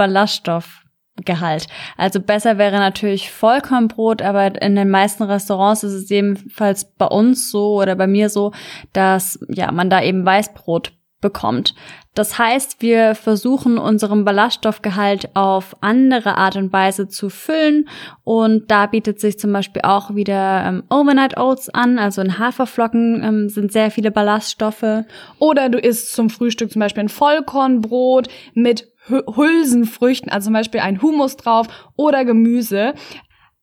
Ballaststoffgehalt. 1.15 1.67
Also 1.97 2.21
besser 2.21 2.59
wäre 2.59 2.79
natürlich 2.79 3.31
Vollkornbrot, 3.31 4.23
aber 4.23 4.61
in 4.61 4.77
den 4.77 4.91
meisten 4.91 5.23
Restaurants 5.23 5.83
ist 5.83 5.93
es 5.93 6.11
ebenfalls 6.11 6.85
bei 6.85 7.07
uns 7.07 7.51
so 7.51 7.81
oder 7.81 7.97
bei 7.97 8.07
mir 8.07 8.29
so, 8.29 8.53
dass 8.93 9.39
ja 9.49 9.71
man 9.73 9.91
da 9.91 10.03
eben 10.03 10.25
Weißbrot 10.25 10.93
bekommt. 11.21 11.75
Das 12.15 12.39
heißt, 12.39 12.83
wir 12.83 13.15
versuchen 13.15 13.79
unseren 13.79 14.25
Ballaststoffgehalt 14.25 15.35
auf 15.35 15.75
andere 15.81 16.37
Art 16.37 16.55
und 16.55 16.73
Weise 16.73 17.09
zu 17.09 17.31
füllen 17.31 17.89
und 18.23 18.71
da 18.71 18.87
bietet 18.87 19.19
sich 19.21 19.39
zum 19.39 19.53
Beispiel 19.53 19.83
auch 19.83 20.15
wieder 20.15 20.65
ähm, 20.67 20.85
Overnight 20.91 21.39
Oats 21.39 21.71
an, 21.71 21.99
also 21.99 22.21
in 22.21 22.39
Haferflocken 22.39 23.25
ähm, 23.25 23.49
sind 23.49 23.73
sehr 23.73 23.91
viele 23.91 24.11
Ballaststoffe. 24.11 25.05
Oder 25.39 25.71
du 25.71 25.79
isst 25.79 26.13
zum 26.13 26.29
Frühstück 26.29 26.71
zum 26.71 26.81
Beispiel 26.81 27.05
ein 27.05 27.09
Vollkornbrot 27.09 28.29
mit 28.53 28.94
Hülsenfrüchten, 29.09 30.31
also 30.31 30.47
zum 30.47 30.55
Beispiel 30.55 30.81
ein 30.81 31.03
Hummus 31.03 31.37
drauf 31.37 31.67
oder 31.97 32.25
Gemüse. 32.25 32.95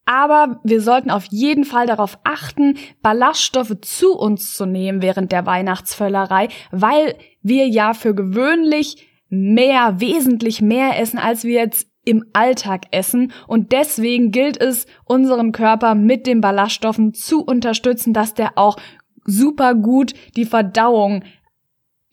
Aber 0.06 0.60
wir 0.64 0.82
sollten 0.82 1.12
auf 1.12 1.26
jeden 1.30 1.64
Fall 1.64 1.88
darauf 1.88 2.20
achten, 2.24 2.78
Ballaststoffe 3.02 3.76
zu 3.82 4.18
uns 4.18 4.56
zu 4.56 4.66
nehmen 4.66 5.02
während 5.02 5.32
der 5.32 5.46
Weihnachtsvöllerei, 5.46 6.50
weil 6.72 7.16
wir 7.42 7.68
ja 7.68 7.94
für 7.94 8.16
gewöhnlich 8.16 9.08
mehr, 9.30 10.00
wesentlich 10.00 10.62
mehr 10.62 11.00
essen, 11.00 11.20
als 11.20 11.44
wir 11.44 11.54
jetzt 11.54 11.88
im 12.04 12.26
Alltag 12.34 12.86
essen. 12.92 13.32
Und 13.48 13.72
deswegen 13.72 14.32
gilt 14.32 14.60
es, 14.60 14.88
unseren 15.06 15.52
Körper 15.52 15.96
mit 15.96 16.26
den 16.26 16.42
Ballaststoffen 16.42 17.14
zu 17.14 17.44
unterstützen, 17.44 18.14
dass 18.14 18.34
der 18.34 18.58
auch 18.58 18.78
super 19.24 19.76
gut 19.76 20.14
die 20.36 20.46
Verdauung 20.46 21.24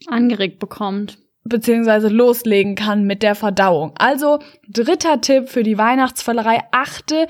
angeregt 0.06 0.58
bekommt 0.58 1.18
beziehungsweise 1.48 2.08
loslegen 2.08 2.74
kann 2.74 3.04
mit 3.04 3.22
der 3.22 3.34
Verdauung. 3.34 3.92
Also 3.98 4.38
dritter 4.68 5.20
Tipp 5.20 5.48
für 5.48 5.62
die 5.62 5.78
Weihnachtsvöllerei, 5.78 6.60
achte 6.70 7.26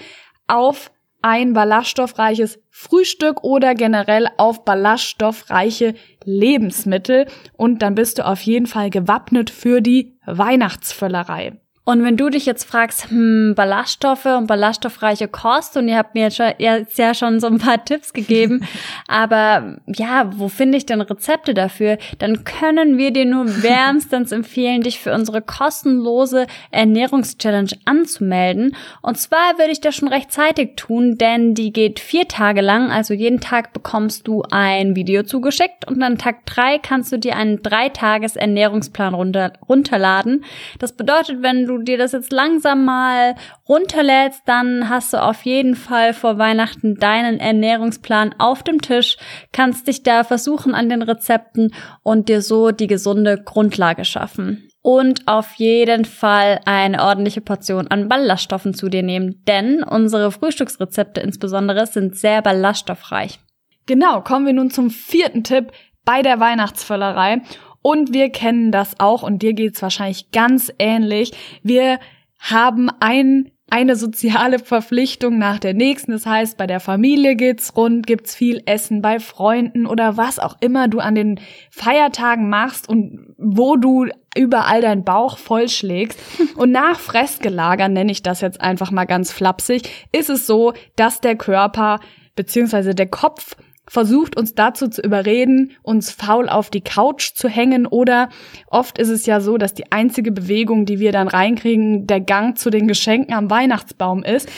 auf 0.46 0.90
ein 1.20 1.52
ballaststoffreiches 1.52 2.60
Frühstück 2.70 3.42
oder 3.42 3.74
generell 3.74 4.28
auf 4.36 4.64
ballaststoffreiche 4.64 5.94
Lebensmittel 6.24 7.26
und 7.56 7.82
dann 7.82 7.94
bist 7.94 8.18
du 8.18 8.26
auf 8.26 8.40
jeden 8.42 8.66
Fall 8.66 8.90
gewappnet 8.90 9.50
für 9.50 9.80
die 9.80 10.16
Weihnachtsvöllerei. 10.26 11.60
Und 11.88 12.04
wenn 12.04 12.18
du 12.18 12.28
dich 12.28 12.44
jetzt 12.44 12.64
fragst, 12.64 13.08
hm, 13.08 13.54
Ballaststoffe 13.56 14.26
und 14.26 14.46
ballaststoffreiche 14.46 15.26
Kost, 15.26 15.74
und 15.78 15.88
ihr 15.88 15.96
habt 15.96 16.14
mir 16.14 16.24
jetzt, 16.24 16.36
schon, 16.36 16.52
jetzt 16.58 16.98
ja 16.98 17.14
schon 17.14 17.40
so 17.40 17.46
ein 17.46 17.56
paar 17.56 17.82
Tipps 17.86 18.12
gegeben, 18.12 18.66
aber 19.08 19.78
ja, 19.86 20.30
wo 20.36 20.48
finde 20.48 20.76
ich 20.76 20.84
denn 20.84 21.00
Rezepte 21.00 21.54
dafür? 21.54 21.96
Dann 22.18 22.44
können 22.44 22.98
wir 22.98 23.10
dir 23.10 23.24
nur 23.24 23.62
wärmstens 23.62 24.32
empfehlen, 24.32 24.82
dich 24.82 24.98
für 25.00 25.14
unsere 25.14 25.40
kostenlose 25.40 26.46
Ernährungschallenge 26.72 27.78
anzumelden. 27.86 28.76
Und 29.00 29.16
zwar 29.16 29.56
würde 29.56 29.72
ich 29.72 29.80
das 29.80 29.94
schon 29.96 30.08
rechtzeitig 30.08 30.76
tun, 30.76 31.16
denn 31.16 31.54
die 31.54 31.72
geht 31.72 32.00
vier 32.00 32.28
Tage 32.28 32.60
lang, 32.60 32.90
also 32.90 33.14
jeden 33.14 33.40
Tag 33.40 33.72
bekommst 33.72 34.28
du 34.28 34.42
ein 34.50 34.94
Video 34.94 35.22
zugeschickt 35.22 35.88
und 35.88 36.02
an 36.02 36.18
Tag 36.18 36.44
drei 36.44 36.76
kannst 36.76 37.12
du 37.12 37.18
dir 37.18 37.34
einen 37.34 37.62
Dreitages 37.62 38.36
Ernährungsplan 38.36 39.14
runter, 39.14 39.54
runterladen. 39.66 40.44
Das 40.78 40.92
bedeutet, 40.92 41.40
wenn 41.40 41.64
du 41.64 41.77
dir 41.84 41.98
das 41.98 42.12
jetzt 42.12 42.32
langsam 42.32 42.84
mal 42.84 43.34
runterlädst, 43.68 44.42
dann 44.46 44.88
hast 44.88 45.12
du 45.12 45.22
auf 45.22 45.42
jeden 45.42 45.76
Fall 45.76 46.14
vor 46.14 46.38
Weihnachten 46.38 46.96
deinen 46.96 47.40
Ernährungsplan 47.40 48.34
auf 48.38 48.62
dem 48.62 48.80
Tisch, 48.80 49.16
kannst 49.52 49.88
dich 49.88 50.02
da 50.02 50.24
versuchen 50.24 50.74
an 50.74 50.88
den 50.88 51.02
Rezepten 51.02 51.74
und 52.02 52.28
dir 52.28 52.42
so 52.42 52.70
die 52.70 52.86
gesunde 52.86 53.42
Grundlage 53.42 54.04
schaffen. 54.04 54.68
Und 54.80 55.26
auf 55.26 55.54
jeden 55.54 56.04
Fall 56.04 56.60
eine 56.64 57.02
ordentliche 57.02 57.40
Portion 57.40 57.88
an 57.88 58.08
Ballaststoffen 58.08 58.74
zu 58.74 58.88
dir 58.88 59.02
nehmen, 59.02 59.42
denn 59.46 59.82
unsere 59.82 60.30
Frühstücksrezepte 60.30 61.20
insbesondere 61.20 61.86
sind 61.86 62.16
sehr 62.16 62.42
ballaststoffreich. 62.42 63.38
Genau, 63.86 64.20
kommen 64.20 64.46
wir 64.46 64.52
nun 64.52 64.70
zum 64.70 64.90
vierten 64.90 65.44
Tipp 65.44 65.72
bei 66.04 66.22
der 66.22 66.40
Weihnachtsvöllerei. 66.40 67.42
Und 67.82 68.12
wir 68.12 68.30
kennen 68.30 68.72
das 68.72 68.98
auch 68.98 69.22
und 69.22 69.42
dir 69.42 69.54
geht's 69.54 69.82
wahrscheinlich 69.82 70.30
ganz 70.30 70.72
ähnlich. 70.78 71.32
Wir 71.62 71.98
haben 72.38 72.90
ein 73.00 73.50
eine 73.70 73.96
soziale 73.96 74.58
Verpflichtung 74.64 75.38
nach 75.38 75.58
der 75.58 75.74
nächsten. 75.74 76.12
Das 76.12 76.26
heißt, 76.26 76.56
bei 76.56 76.66
der 76.66 76.80
Familie 76.80 77.36
geht's 77.36 77.76
rund, 77.76 78.06
gibt's 78.06 78.34
viel 78.34 78.62
Essen, 78.66 79.02
bei 79.02 79.20
Freunden 79.20 79.86
oder 79.86 80.16
was 80.16 80.38
auch 80.38 80.56
immer 80.60 80.88
du 80.88 81.00
an 81.00 81.14
den 81.14 81.40
Feiertagen 81.70 82.48
machst 82.48 82.88
und 82.88 83.34
wo 83.36 83.76
du 83.76 84.06
überall 84.36 84.80
deinen 84.80 85.04
Bauch 85.04 85.38
vollschlägst. 85.38 86.18
Und 86.56 86.70
nach 86.70 86.98
Fressgelager, 86.98 87.88
nenne 87.88 88.12
ich 88.12 88.22
das 88.22 88.40
jetzt 88.40 88.60
einfach 88.60 88.90
mal 88.90 89.04
ganz 89.04 89.32
flapsig, 89.32 89.88
ist 90.12 90.30
es 90.30 90.46
so, 90.46 90.74
dass 90.96 91.20
der 91.20 91.36
Körper 91.36 91.98
beziehungsweise 92.36 92.94
der 92.94 93.08
Kopf 93.08 93.56
versucht 93.88 94.36
uns 94.36 94.54
dazu 94.54 94.88
zu 94.88 95.02
überreden, 95.02 95.72
uns 95.82 96.10
faul 96.10 96.48
auf 96.48 96.70
die 96.70 96.80
Couch 96.80 97.34
zu 97.34 97.48
hängen 97.48 97.86
oder 97.86 98.28
oft 98.68 98.98
ist 98.98 99.08
es 99.08 99.26
ja 99.26 99.40
so, 99.40 99.58
dass 99.58 99.74
die 99.74 99.90
einzige 99.92 100.32
Bewegung, 100.32 100.84
die 100.84 100.98
wir 100.98 101.12
dann 101.12 101.28
reinkriegen, 101.28 102.06
der 102.06 102.20
Gang 102.20 102.58
zu 102.58 102.70
den 102.70 102.86
Geschenken 102.88 103.34
am 103.34 103.50
Weihnachtsbaum 103.50 104.22
ist. 104.22 104.48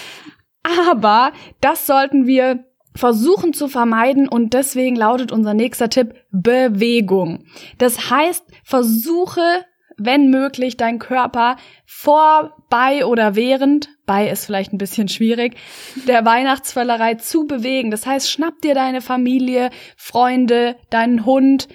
Aber 0.89 1.33
das 1.61 1.87
sollten 1.87 2.27
wir 2.27 2.65
versuchen 2.95 3.53
zu 3.53 3.69
vermeiden 3.69 4.29
und 4.29 4.53
deswegen 4.53 4.97
lautet 4.97 5.33
unser 5.33 5.55
nächster 5.55 5.89
Tipp 5.89 6.15
Bewegung. 6.33 7.45
Das 7.79 8.11
heißt, 8.11 8.45
versuche 8.65 9.65
wenn 10.03 10.31
möglich, 10.31 10.77
dein 10.77 10.99
Körper 10.99 11.57
vor, 11.85 12.57
bei 12.71 13.05
oder 13.05 13.37
während, 13.37 13.91
bei 14.07 14.29
ist 14.29 14.47
vielleicht 14.47 14.73
ein 14.73 14.79
bisschen 14.79 15.09
schwierig, 15.09 15.57
der 16.09 16.25
Weihnachtsvöllerei 16.25 17.15
zu 17.15 17.47
bewegen. 17.47 17.91
Das 17.91 18.07
heißt, 18.07 18.31
schnapp 18.31 18.61
dir 18.63 18.75
deine 18.75 19.03
Familie, 19.03 19.71
Freunde, 19.97 20.77
deinen 20.89 21.27
Hund, 21.27 21.69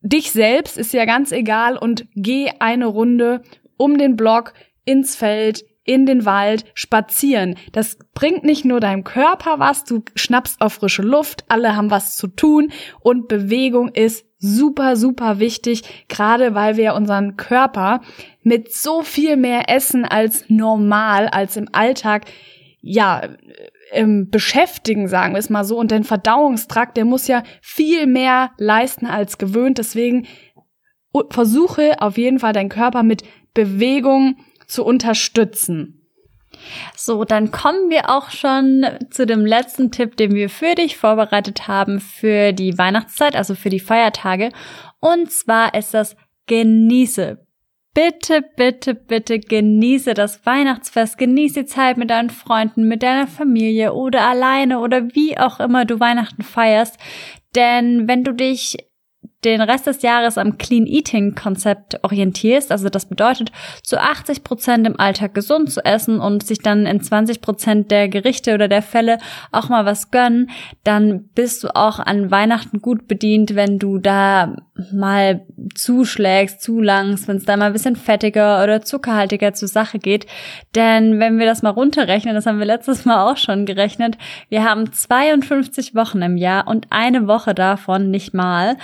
dich 0.00 0.32
selbst 0.32 0.78
ist 0.78 0.92
ja 0.92 1.04
ganz 1.04 1.32
egal 1.32 1.76
und 1.76 2.06
geh 2.14 2.50
eine 2.58 2.86
Runde 2.86 3.42
um 3.76 3.98
den 3.98 4.16
Block 4.16 4.52
ins 4.84 5.16
Feld, 5.16 5.64
in 5.84 6.04
den 6.04 6.24
Wald 6.24 6.64
spazieren. 6.74 7.56
Das 7.72 7.98
bringt 8.14 8.44
nicht 8.44 8.64
nur 8.64 8.80
deinem 8.80 9.04
Körper 9.04 9.58
was, 9.58 9.84
du 9.84 10.02
schnappst 10.14 10.60
auf 10.60 10.74
frische 10.74 11.02
Luft, 11.02 11.44
alle 11.48 11.76
haben 11.76 11.90
was 11.90 12.16
zu 12.16 12.26
tun 12.26 12.72
und 13.00 13.28
Bewegung 13.28 13.88
ist 13.88 14.25
super, 14.38 14.96
super 14.96 15.38
wichtig, 15.38 16.06
gerade 16.08 16.54
weil 16.54 16.76
wir 16.76 16.94
unseren 16.94 17.36
Körper 17.36 18.00
mit 18.42 18.72
so 18.72 19.02
viel 19.02 19.36
mehr 19.36 19.68
Essen 19.68 20.04
als 20.04 20.44
normal, 20.48 21.28
als 21.28 21.56
im 21.56 21.68
Alltag, 21.72 22.26
ja, 22.80 23.22
ähm, 23.92 24.30
beschäftigen, 24.30 25.08
sagen 25.08 25.34
wir 25.34 25.38
es 25.38 25.50
mal 25.50 25.64
so. 25.64 25.78
Und 25.78 25.90
den 25.90 26.04
Verdauungstrakt, 26.04 26.96
der 26.96 27.04
muss 27.04 27.26
ja 27.26 27.42
viel 27.60 28.06
mehr 28.06 28.50
leisten 28.58 29.06
als 29.06 29.38
gewöhnt. 29.38 29.78
Deswegen 29.78 30.26
versuche 31.30 32.00
auf 32.00 32.18
jeden 32.18 32.38
Fall 32.38 32.52
deinen 32.52 32.68
Körper 32.68 33.02
mit 33.02 33.22
Bewegung 33.54 34.36
zu 34.66 34.84
unterstützen. 34.84 35.95
So, 36.94 37.24
dann 37.24 37.50
kommen 37.50 37.90
wir 37.90 38.10
auch 38.10 38.30
schon 38.30 38.86
zu 39.10 39.26
dem 39.26 39.44
letzten 39.44 39.90
Tipp, 39.90 40.16
den 40.16 40.34
wir 40.34 40.48
für 40.48 40.74
dich 40.74 40.96
vorbereitet 40.96 41.68
haben 41.68 42.00
für 42.00 42.52
die 42.52 42.76
Weihnachtszeit, 42.78 43.36
also 43.36 43.54
für 43.54 43.70
die 43.70 43.80
Feiertage. 43.80 44.50
Und 45.00 45.30
zwar 45.30 45.74
ist 45.74 45.94
das 45.94 46.16
Genieße. 46.46 47.46
Bitte, 47.94 48.42
bitte, 48.56 48.94
bitte 48.94 49.38
genieße 49.38 50.12
das 50.12 50.44
Weihnachtsfest, 50.44 51.16
genieße 51.16 51.60
die 51.60 51.66
Zeit 51.66 51.96
mit 51.96 52.10
deinen 52.10 52.28
Freunden, 52.28 52.86
mit 52.88 53.02
deiner 53.02 53.26
Familie 53.26 53.94
oder 53.94 54.28
alleine 54.28 54.80
oder 54.80 55.14
wie 55.14 55.38
auch 55.38 55.60
immer 55.60 55.86
du 55.86 55.98
Weihnachten 55.98 56.42
feierst. 56.42 56.98
Denn 57.54 58.06
wenn 58.06 58.22
du 58.22 58.34
dich 58.34 58.76
den 59.46 59.60
Rest 59.60 59.86
des 59.86 60.02
Jahres 60.02 60.38
am 60.38 60.58
Clean 60.58 60.86
Eating 60.86 61.34
Konzept 61.34 62.02
orientierst, 62.02 62.72
also 62.72 62.88
das 62.88 63.06
bedeutet, 63.06 63.52
zu 63.82 64.00
80 64.00 64.44
Prozent 64.44 64.86
im 64.86 64.98
Alltag 64.98 65.34
gesund 65.34 65.70
zu 65.70 65.84
essen 65.84 66.20
und 66.20 66.44
sich 66.44 66.58
dann 66.58 66.86
in 66.86 67.00
20 67.00 67.40
Prozent 67.40 67.90
der 67.90 68.08
Gerichte 68.08 68.54
oder 68.54 68.68
der 68.68 68.82
Fälle 68.82 69.18
auch 69.52 69.68
mal 69.68 69.84
was 69.84 70.10
gönnen, 70.10 70.50
dann 70.84 71.28
bist 71.34 71.64
du 71.64 71.74
auch 71.74 71.98
an 71.98 72.30
Weihnachten 72.30 72.80
gut 72.82 73.08
bedient, 73.08 73.54
wenn 73.54 73.78
du 73.78 73.98
da 73.98 74.56
mal 74.92 75.46
zuschlägst, 75.74 76.60
zu 76.60 76.80
langs, 76.80 77.28
wenn 77.28 77.36
es 77.36 77.44
da 77.44 77.56
mal 77.56 77.66
ein 77.66 77.72
bisschen 77.72 77.96
fettiger 77.96 78.62
oder 78.62 78.82
zuckerhaltiger 78.82 79.54
zur 79.54 79.68
Sache 79.68 79.98
geht. 79.98 80.26
Denn 80.74 81.18
wenn 81.18 81.38
wir 81.38 81.46
das 81.46 81.62
mal 81.62 81.70
runterrechnen, 81.70 82.34
das 82.34 82.46
haben 82.46 82.58
wir 82.58 82.66
letztes 82.66 83.04
Mal 83.04 83.30
auch 83.30 83.36
schon 83.36 83.64
gerechnet, 83.64 84.18
wir 84.48 84.64
haben 84.64 84.92
52 84.92 85.94
Wochen 85.94 86.20
im 86.22 86.36
Jahr 86.36 86.66
und 86.66 86.88
eine 86.90 87.26
Woche 87.26 87.54
davon 87.54 88.10
nicht 88.10 88.34
mal 88.34 88.76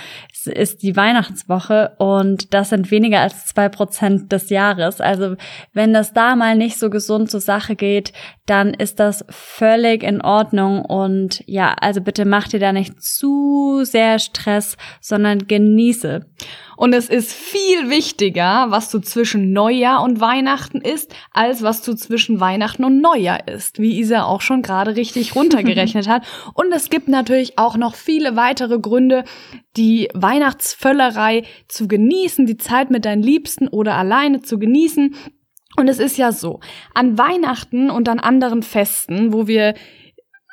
ist 0.47 0.83
die 0.83 0.95
Weihnachtswoche 0.95 1.93
und 1.97 2.53
das 2.53 2.69
sind 2.69 2.91
weniger 2.91 3.21
als 3.21 3.45
zwei 3.45 3.69
Prozent 3.69 4.31
des 4.31 4.49
Jahres. 4.49 5.01
Also 5.01 5.35
wenn 5.73 5.93
das 5.93 6.13
da 6.13 6.35
mal 6.35 6.55
nicht 6.55 6.77
so 6.77 6.89
gesund 6.89 7.29
zur 7.31 7.41
Sache 7.41 7.75
geht, 7.75 8.13
dann 8.45 8.73
ist 8.73 8.99
das 8.99 9.25
völlig 9.29 10.03
in 10.03 10.21
Ordnung 10.21 10.83
und 10.83 11.43
ja, 11.47 11.73
also 11.79 12.01
bitte 12.01 12.25
mach 12.25 12.47
dir 12.47 12.59
da 12.59 12.73
nicht 12.73 13.01
zu 13.01 13.81
sehr 13.83 14.19
Stress, 14.19 14.77
sondern 14.99 15.47
genieße. 15.47 16.25
Und 16.77 16.93
es 16.93 17.09
ist 17.09 17.33
viel 17.33 17.89
wichtiger, 17.89 18.67
was 18.69 18.89
du 18.89 18.99
zwischen 18.99 19.53
Neujahr 19.53 20.03
und 20.03 20.19
Weihnachten 20.19 20.81
isst, 20.81 21.15
als 21.31 21.63
was 21.63 21.81
du 21.81 21.93
zwischen 21.93 22.39
Weihnachten 22.39 22.83
und 22.83 23.01
Neujahr 23.01 23.47
isst, 23.47 23.79
wie 23.79 23.99
Isa 23.99 24.23
auch 24.23 24.41
schon 24.41 24.61
gerade 24.61 24.95
richtig 24.95 25.35
runtergerechnet 25.35 26.07
hat. 26.07 26.25
Und 26.53 26.71
es 26.71 26.89
gibt 26.89 27.07
natürlich 27.07 27.57
auch 27.57 27.77
noch 27.77 27.95
viele 27.95 28.35
weitere 28.35 28.79
Gründe, 28.79 29.23
die 29.77 30.09
Weihnachtsvöllerei 30.13 31.43
zu 31.67 31.87
genießen, 31.87 32.45
die 32.45 32.57
Zeit 32.57 32.91
mit 32.91 33.05
deinen 33.05 33.23
Liebsten 33.23 33.67
oder 33.67 33.95
alleine 33.95 34.41
zu 34.41 34.59
genießen. 34.59 35.15
Und 35.75 35.87
es 35.87 35.99
ist 35.99 36.17
ja 36.17 36.31
so, 36.31 36.59
an 36.93 37.17
Weihnachten 37.17 37.89
und 37.89 38.07
an 38.07 38.19
anderen 38.19 38.61
Festen, 38.61 39.33
wo 39.33 39.47
wir 39.47 39.73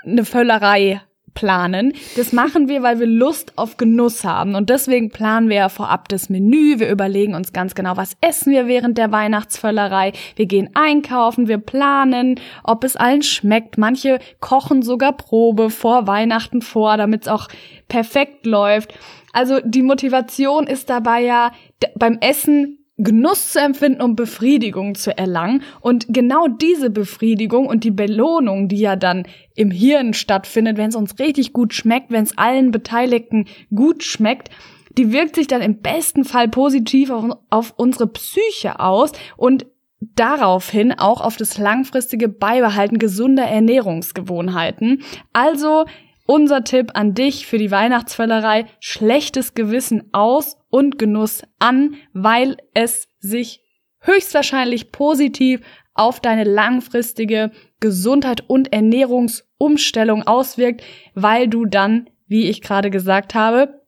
eine 0.05 0.25
Völlerei 0.25 1.03
planen. 1.35 1.93
Das 2.17 2.33
machen 2.33 2.69
wir, 2.69 2.83
weil 2.83 2.99
wir 2.99 3.07
Lust 3.07 3.53
auf 3.57 3.77
Genuss 3.77 4.25
haben. 4.25 4.55
Und 4.55 4.71
deswegen 4.71 5.11
planen 5.11 5.49
wir 5.49 5.57
ja 5.57 5.69
vorab 5.69 6.09
das 6.09 6.29
Menü. 6.29 6.79
Wir 6.79 6.91
überlegen 6.91 7.35
uns 7.35 7.53
ganz 7.53 7.75
genau, 7.75 7.97
was 7.97 8.17
essen 8.21 8.53
wir 8.53 8.67
während 8.67 8.99
der 8.99 9.13
Weihnachtsvöllerei. 9.13 10.13
Wir 10.37 10.47
gehen 10.47 10.71
einkaufen, 10.75 11.49
wir 11.49 11.59
planen, 11.59 12.41
ob 12.65 12.85
es 12.85 12.97
allen 12.97 13.23
schmeckt. 13.23 13.79
Manche 13.79 14.19
kochen 14.41 14.83
sogar 14.83 15.13
Probe 15.13 15.71
vor 15.71 16.07
Weihnachten 16.07 16.63
vor, 16.63 16.97
damit 16.97 17.23
es 17.23 17.29
auch 17.29 17.49
perfekt 17.89 18.47
läuft. 18.47 18.95
Also 19.33 19.61
die 19.65 19.83
Motivation 19.83 20.67
ist 20.67 20.91
dabei 20.91 21.23
ja 21.23 21.53
beim 21.95 22.19
Essen 22.21 22.80
Genuss 23.03 23.53
zu 23.53 23.61
empfinden 23.61 24.03
und 24.03 24.17
Befriedigung 24.17 24.95
zu 24.95 25.17
erlangen. 25.17 25.63
Und 25.81 26.07
genau 26.09 26.49
diese 26.49 26.91
Befriedigung 26.91 27.67
und 27.67 27.85
die 27.85 27.91
Belohnung, 27.91 28.69
die 28.69 28.81
ja 28.81 28.97
dann 28.97 29.25
im 29.55 29.71
Hirn 29.71 30.15
stattfindet, 30.15 30.77
wenn 30.77 30.91
es 30.91 30.97
uns 30.97 31.19
richtig 31.19 31.53
gut 31.53 31.75
schmeckt, 31.75 32.11
wenn 32.11 32.25
es 32.25 32.37
allen 32.37 32.71
Beteiligten 32.71 33.47
gut 33.75 34.05
schmeckt, 34.05 34.51
die 34.99 35.13
wirkt 35.13 35.37
sich 35.37 35.47
dann 35.47 35.63
im 35.63 35.81
besten 35.81 36.25
Fall 36.25 36.49
positiv 36.49 37.11
auf, 37.11 37.25
auf 37.49 37.75
unsere 37.77 38.07
Psyche 38.09 38.81
aus 38.81 39.13
und 39.37 39.67
daraufhin 40.01 40.93
auch 40.93 41.21
auf 41.21 41.37
das 41.37 41.59
langfristige 41.59 42.29
Beibehalten 42.29 42.99
gesunder 42.99 43.45
Ernährungsgewohnheiten. 43.45 45.03
Also 45.33 45.85
unser 46.31 46.63
Tipp 46.63 46.93
an 46.95 47.15
dich 47.15 47.49
für 47.49 47.59
die 47.59 47.73
Weihnachtsvöllerei, 47.73 48.67
schlechtes 48.79 49.55
Gewissen 49.55 50.11
aus 50.13 50.59
und 50.71 50.97
Genuss 50.97 51.43
an, 51.59 51.97
weil 52.13 52.57
es 52.73 53.09
sich 53.19 53.65
höchstwahrscheinlich 53.99 54.93
positiv 54.93 55.61
auf 55.93 56.21
deine 56.21 56.45
langfristige 56.45 57.51
Gesundheit 57.81 58.49
und 58.49 58.73
Ernährungsumstellung 58.73 60.25
auswirkt, 60.25 60.85
weil 61.17 61.49
du 61.49 61.65
dann, 61.65 62.09
wie 62.29 62.49
ich 62.49 62.63
gerade 62.63 62.91
gesagt 62.91 63.35
habe, 63.35 63.81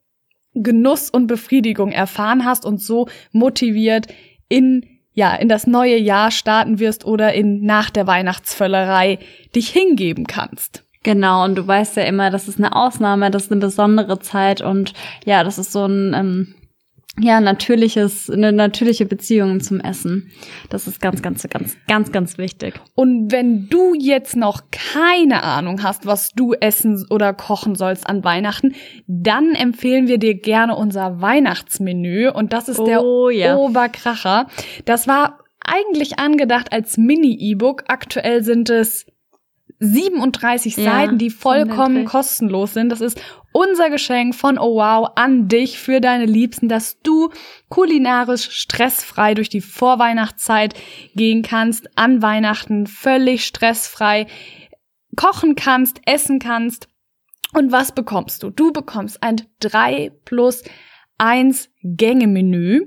Genuss 0.53 1.11
und 1.11 1.29
Befriedigung 1.29 1.93
erfahren 1.93 2.45
hast 2.45 2.67
und 2.67 2.83
so 2.83 3.07
motiviert 3.31 4.09
in 4.49 4.85
ja, 5.15 5.35
in 5.37 5.49
das 5.49 5.69
neue 5.69 5.99
Jahr 5.99 6.33
starten 6.33 6.81
wirst 6.81 7.05
oder 7.05 7.35
in 7.35 7.65
nach 7.65 7.91
der 7.91 8.09
Weihnachtsvöllerei 8.09 9.19
dich 9.55 9.69
hingeben 9.69 10.27
kannst. 10.27 10.85
Genau, 11.03 11.45
und 11.45 11.57
du 11.57 11.67
weißt 11.67 11.97
ja 11.97 12.05
immer, 12.05 12.31
das 12.31 12.49
ist 12.49 12.59
eine 12.59 12.77
Ausnahme, 12.77 13.31
das 13.31 13.45
ist 13.45 13.53
eine 13.53 13.61
besondere 13.61 14.21
Zeit 14.21 14.61
und 14.61 14.93
ja, 15.25 15.43
das 15.43 15.59
ist 15.59 15.73
so 15.73 15.85
ein 15.85 16.15
ähm, 16.15 16.55
ja 17.21 17.41
natürliches, 17.41 18.31
eine 18.31 18.53
natürliche 18.53 19.05
Beziehung 19.05 19.61
zum 19.61 19.81
Essen. 19.81 20.31
Das 20.71 20.87
ist 20.87 21.01
ganz, 21.01 21.21
ganz, 21.21 21.47
ganz, 21.49 21.77
ganz, 21.87 22.11
ganz 22.11 22.39
wichtig. 22.39 22.81
Und 22.95 23.31
wenn 23.31 23.69
du 23.69 23.95
jetzt 23.95 24.35
noch 24.35 24.63
keine 24.71 25.43
Ahnung 25.43 25.83
hast, 25.83 26.07
was 26.07 26.31
du 26.31 26.55
essen 26.55 27.05
oder 27.11 27.35
kochen 27.35 27.75
sollst 27.75 28.07
an 28.07 28.25
Weihnachten, 28.25 28.75
dann 29.07 29.55
empfehlen 29.55 30.09
wir 30.09 30.19
dir 30.19 30.35
gerne 30.35 30.75
unser 30.75 31.21
Weihnachtsmenü 31.21 32.31
und 32.31 32.53
das 32.53 32.69
ist 32.69 32.79
oh, 32.81 33.29
der 33.29 33.37
ja. 33.37 33.57
Oberkracher. 33.57 34.47
Das 34.87 35.07
war 35.07 35.39
eigentlich 35.65 36.19
angedacht 36.19 36.73
als 36.73 36.97
Mini-E-Book. 36.97 37.85
Aktuell 37.89 38.43
sind 38.43 38.71
es 38.71 39.07
37 39.83 40.77
ja, 40.77 40.85
Seiten, 40.85 41.19
die 41.19 41.31
vollkommen 41.31 42.05
kostenlos 42.05 42.73
sind. 42.73 42.91
Das 42.91 43.01
ist 43.01 43.21
unser 43.51 43.91
Geschenk 43.91 44.35
von 44.35 44.57
Oh 44.57 44.77
Wow 44.77 45.11
an 45.17 45.49
dich 45.49 45.79
für 45.79 46.01
deine 46.01 46.25
Liebsten, 46.25 46.69
dass 46.69 47.01
du 47.03 47.31
kulinarisch 47.69 48.51
stressfrei 48.51 49.35
durch 49.35 49.49
die 49.49 49.61
Vorweihnachtszeit 49.61 50.75
gehen 51.17 51.43
kannst, 51.43 51.99
an 51.99 52.23
Weihnachten 52.23 52.87
völlig 52.87 53.45
stressfrei 53.45 54.29
kochen 55.17 55.57
kannst, 55.57 56.01
essen 56.07 56.39
kannst. 56.39 56.89
Und 57.53 57.73
was 57.73 57.93
bekommst 57.93 58.45
du? 58.45 58.51
Du 58.51 58.73
bekommst 58.73 59.21
ein 59.23 59.43
3 59.59 60.13
plus 60.25 60.63
1 61.19 61.71
Gänge-Menü 61.83 62.87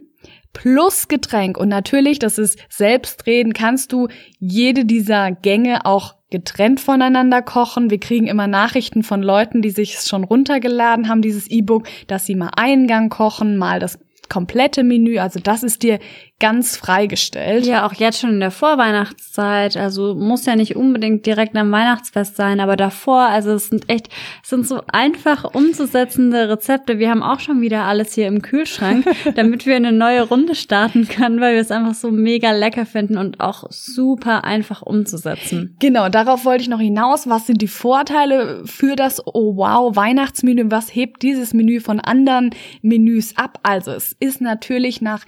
plus 0.55 1.07
Getränk. 1.07 1.57
Und 1.57 1.69
natürlich, 1.69 2.17
das 2.17 2.39
ist 2.39 2.57
Selbstreden, 2.69 3.53
kannst 3.53 3.91
du 3.91 4.07
jede 4.39 4.85
dieser 4.85 5.31
Gänge 5.31 5.85
auch 5.85 6.15
getrennt 6.31 6.79
voneinander 6.79 7.43
kochen. 7.43 7.91
Wir 7.91 7.99
kriegen 7.99 8.25
immer 8.25 8.47
Nachrichten 8.47 9.03
von 9.03 9.21
Leuten, 9.21 9.61
die 9.61 9.69
sich 9.69 9.99
schon 9.99 10.23
runtergeladen 10.23 11.07
haben, 11.07 11.21
dieses 11.21 11.47
E-Book, 11.51 11.87
dass 12.07 12.25
sie 12.25 12.35
mal 12.35 12.51
einen 12.55 12.87
Gang 12.87 13.13
kochen, 13.13 13.57
mal 13.57 13.79
das 13.79 13.99
komplette 14.27 14.83
Menü. 14.83 15.19
Also 15.19 15.39
das 15.39 15.61
ist 15.61 15.83
dir 15.83 15.99
ganz 16.39 16.75
freigestellt. 16.75 17.65
Ja, 17.65 17.85
auch 17.85 17.93
jetzt 17.93 18.19
schon 18.19 18.31
in 18.31 18.39
der 18.41 18.51
Vorweihnachtszeit. 18.51 19.77
Also 19.77 20.15
muss 20.15 20.45
ja 20.45 20.57
nicht 20.57 20.75
unbedingt 20.75 21.25
direkt 21.25 21.55
am 21.55 21.71
Weihnachtsfest 21.71 22.35
sein, 22.35 22.59
aber 22.59 22.75
davor. 22.75 23.21
Also 23.21 23.51
es 23.51 23.69
sind 23.69 23.89
echt, 23.89 24.09
es 24.43 24.49
sind 24.49 24.67
so 24.67 24.81
einfach 24.91 25.45
umzusetzende 25.53 26.49
Rezepte. 26.49 26.99
Wir 26.99 27.09
haben 27.09 27.23
auch 27.23 27.39
schon 27.39 27.61
wieder 27.61 27.83
alles 27.83 28.13
hier 28.13 28.27
im 28.27 28.41
Kühlschrank, 28.41 29.05
damit 29.35 29.65
wir 29.65 29.77
eine 29.77 29.93
neue 29.93 30.23
Runde 30.23 30.55
starten 30.55 31.07
können, 31.07 31.39
weil 31.39 31.53
wir 31.53 31.61
es 31.61 31.71
einfach 31.71 31.93
so 31.93 32.11
mega 32.11 32.51
lecker 32.51 32.85
finden 32.85 33.17
und 33.17 33.39
auch 33.39 33.67
super 33.69 34.43
einfach 34.43 34.81
umzusetzen. 34.81 35.77
Genau, 35.79 36.09
darauf 36.09 36.43
wollte 36.43 36.63
ich 36.63 36.69
noch 36.69 36.81
hinaus. 36.81 37.29
Was 37.29 37.47
sind 37.47 37.61
die 37.61 37.69
Vorteile 37.69 38.61
für 38.65 38.97
das 38.97 39.25
Oh 39.25 39.55
Wow 39.55 39.95
Weihnachtsmenü? 39.95 40.65
Was 40.67 40.93
hebt 40.93 41.23
dieses 41.23 41.53
Menü 41.53 41.79
von 41.79 42.01
anderen 42.01 42.49
Menüs 42.81 43.37
ab? 43.37 43.59
Also 43.63 43.91
es 43.91 44.17
ist 44.19 44.41
natürlich 44.41 45.01
nach 45.01 45.23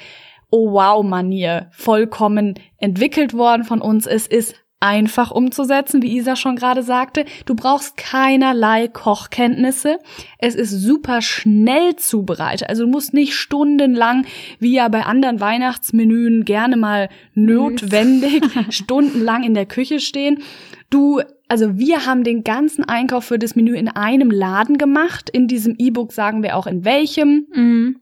Oh 0.49 0.71
wow 0.71 1.03
Manier 1.03 1.67
vollkommen 1.71 2.55
entwickelt 2.77 3.33
worden 3.33 3.63
von 3.63 3.81
uns. 3.81 4.07
Es 4.07 4.27
ist 4.27 4.55
einfach 4.79 5.31
umzusetzen, 5.31 6.03
wie 6.03 6.15
Isa 6.17 6.35
schon 6.35 6.55
gerade 6.55 6.83
sagte. 6.83 7.25
Du 7.45 7.55
brauchst 7.55 7.97
keinerlei 7.97 8.87
Kochkenntnisse. 8.87 9.97
Es 10.37 10.55
ist 10.55 10.71
super 10.71 11.21
schnell 11.21 11.95
zubereitet. 11.95 12.69
Also 12.69 12.83
du 12.85 12.89
musst 12.89 13.13
nicht 13.13 13.33
stundenlang, 13.33 14.25
wie 14.59 14.73
ja 14.73 14.87
bei 14.87 15.03
anderen 15.03 15.39
Weihnachtsmenüen 15.39 16.45
gerne 16.45 16.77
mal 16.77 17.09
notwendig, 17.33 18.43
stundenlang 18.69 19.43
in 19.43 19.55
der 19.55 19.65
Küche 19.65 19.99
stehen. 19.99 20.43
Du 20.89 21.21
also 21.49 21.77
wir 21.77 22.05
haben 22.05 22.25
den 22.25 22.43
ganzen 22.43 22.83
Einkauf 22.83 23.23
für 23.23 23.39
das 23.39 23.55
Menü 23.55 23.75
in 23.75 23.87
einem 23.87 24.31
Laden 24.31 24.77
gemacht. 24.77 25.29
In 25.29 25.47
diesem 25.47 25.75
E-Book 25.77 26.11
sagen 26.11 26.43
wir 26.43 26.57
auch 26.57 26.67
in 26.67 26.83
welchem. 26.83 27.47
Mhm. 27.53 27.99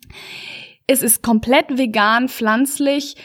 Es 0.87 1.01
ist 1.01 1.23
komplett 1.23 1.77
vegan, 1.77 2.29
pflanzlich. 2.29 3.15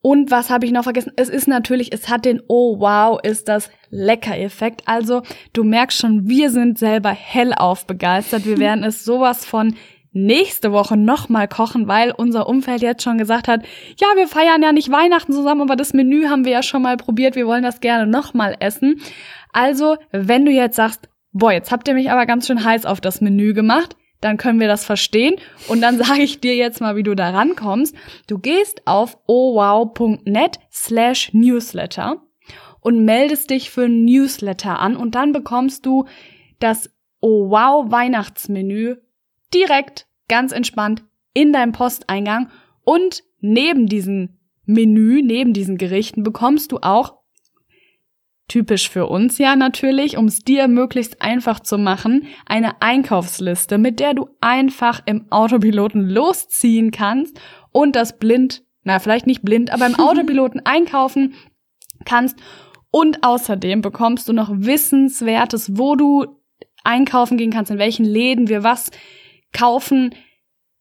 Und 0.00 0.30
was 0.30 0.50
habe 0.50 0.66
ich 0.66 0.72
noch 0.72 0.82
vergessen? 0.82 1.12
Es 1.16 1.30
ist 1.30 1.48
natürlich, 1.48 1.92
es 1.92 2.10
hat 2.10 2.26
den 2.26 2.42
Oh 2.46 2.78
wow, 2.78 3.18
ist 3.22 3.48
das 3.48 3.70
lecker 3.88 4.38
Effekt. 4.38 4.82
Also 4.86 5.22
du 5.54 5.64
merkst 5.64 5.98
schon, 5.98 6.28
wir 6.28 6.50
sind 6.50 6.78
selber 6.78 7.10
hellauf 7.10 7.86
begeistert. 7.86 8.44
Wir 8.44 8.58
werden 8.58 8.84
es 8.84 9.04
sowas 9.04 9.46
von 9.46 9.74
nächste 10.12 10.72
Woche 10.72 10.96
nochmal 10.96 11.48
kochen, 11.48 11.88
weil 11.88 12.12
unser 12.12 12.48
Umfeld 12.48 12.82
jetzt 12.82 13.02
schon 13.02 13.18
gesagt 13.18 13.48
hat, 13.48 13.64
ja, 13.98 14.08
wir 14.14 14.28
feiern 14.28 14.62
ja 14.62 14.72
nicht 14.72 14.90
Weihnachten 14.90 15.32
zusammen, 15.32 15.62
aber 15.62 15.76
das 15.76 15.92
Menü 15.92 16.26
haben 16.28 16.44
wir 16.44 16.52
ja 16.52 16.62
schon 16.62 16.82
mal 16.82 16.96
probiert. 16.96 17.34
Wir 17.34 17.46
wollen 17.46 17.64
das 17.64 17.80
gerne 17.80 18.06
nochmal 18.06 18.56
essen. 18.60 19.00
Also, 19.52 19.96
wenn 20.12 20.44
du 20.44 20.52
jetzt 20.52 20.76
sagst, 20.76 21.08
boah, 21.32 21.52
jetzt 21.52 21.72
habt 21.72 21.88
ihr 21.88 21.94
mich 21.94 22.10
aber 22.10 22.26
ganz 22.26 22.46
schön 22.46 22.64
heiß 22.64 22.86
auf 22.86 23.00
das 23.00 23.20
Menü 23.20 23.54
gemacht, 23.54 23.96
dann 24.24 24.38
können 24.38 24.58
wir 24.58 24.68
das 24.68 24.84
verstehen. 24.84 25.36
Und 25.68 25.82
dann 25.82 25.98
sage 26.02 26.22
ich 26.22 26.40
dir 26.40 26.56
jetzt 26.56 26.80
mal, 26.80 26.96
wie 26.96 27.02
du 27.02 27.14
da 27.14 27.30
rankommst. 27.30 27.94
Du 28.26 28.38
gehst 28.38 28.86
auf 28.86 29.18
owow.net 29.26 30.58
slash 30.72 31.32
newsletter 31.32 32.22
und 32.80 33.04
meldest 33.04 33.50
dich 33.50 33.70
für 33.70 33.84
ein 33.84 34.04
Newsletter 34.04 34.78
an 34.78 34.96
und 34.96 35.14
dann 35.14 35.32
bekommst 35.32 35.86
du 35.86 36.06
das 36.58 36.90
Oh 37.20 37.50
Wow 37.50 37.90
Weihnachtsmenü 37.90 38.96
direkt 39.52 40.06
ganz 40.28 40.52
entspannt 40.52 41.02
in 41.32 41.52
deinem 41.52 41.72
Posteingang 41.72 42.50
und 42.82 43.22
neben 43.40 43.86
diesem 43.86 44.38
Menü, 44.66 45.22
neben 45.22 45.52
diesen 45.52 45.78
Gerichten 45.78 46.22
bekommst 46.22 46.72
du 46.72 46.78
auch 46.80 47.23
typisch 48.48 48.90
für 48.90 49.06
uns 49.06 49.38
ja 49.38 49.56
natürlich, 49.56 50.16
um 50.16 50.26
es 50.26 50.40
dir 50.40 50.68
möglichst 50.68 51.22
einfach 51.22 51.60
zu 51.60 51.78
machen, 51.78 52.26
eine 52.46 52.82
Einkaufsliste, 52.82 53.78
mit 53.78 54.00
der 54.00 54.14
du 54.14 54.28
einfach 54.40 55.02
im 55.06 55.30
Autopiloten 55.30 56.08
losziehen 56.08 56.90
kannst 56.90 57.40
und 57.72 57.96
das 57.96 58.18
blind, 58.18 58.62
na 58.82 58.98
vielleicht 58.98 59.26
nicht 59.26 59.42
blind, 59.42 59.72
aber 59.72 59.86
im 59.86 59.94
Autopiloten 59.98 60.64
einkaufen 60.64 61.34
kannst. 62.04 62.38
Und 62.90 63.24
außerdem 63.24 63.80
bekommst 63.80 64.28
du 64.28 64.32
noch 64.32 64.50
Wissenswertes, 64.52 65.76
wo 65.76 65.96
du 65.96 66.26
einkaufen 66.84 67.36
gehen 67.36 67.50
kannst, 67.50 67.72
in 67.72 67.78
welchen 67.78 68.04
Läden 68.04 68.48
wir 68.48 68.62
was 68.62 68.90
kaufen 69.52 70.14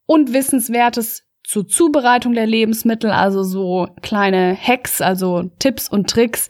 und 0.05 0.33
Wissenswertes 0.33 1.23
zur 1.43 1.67
Zubereitung 1.67 2.33
der 2.33 2.45
Lebensmittel, 2.45 3.09
also 3.09 3.43
so 3.43 3.87
kleine 4.01 4.55
Hacks, 4.55 5.01
also 5.01 5.51
Tipps 5.59 5.89
und 5.89 6.09
Tricks. 6.09 6.47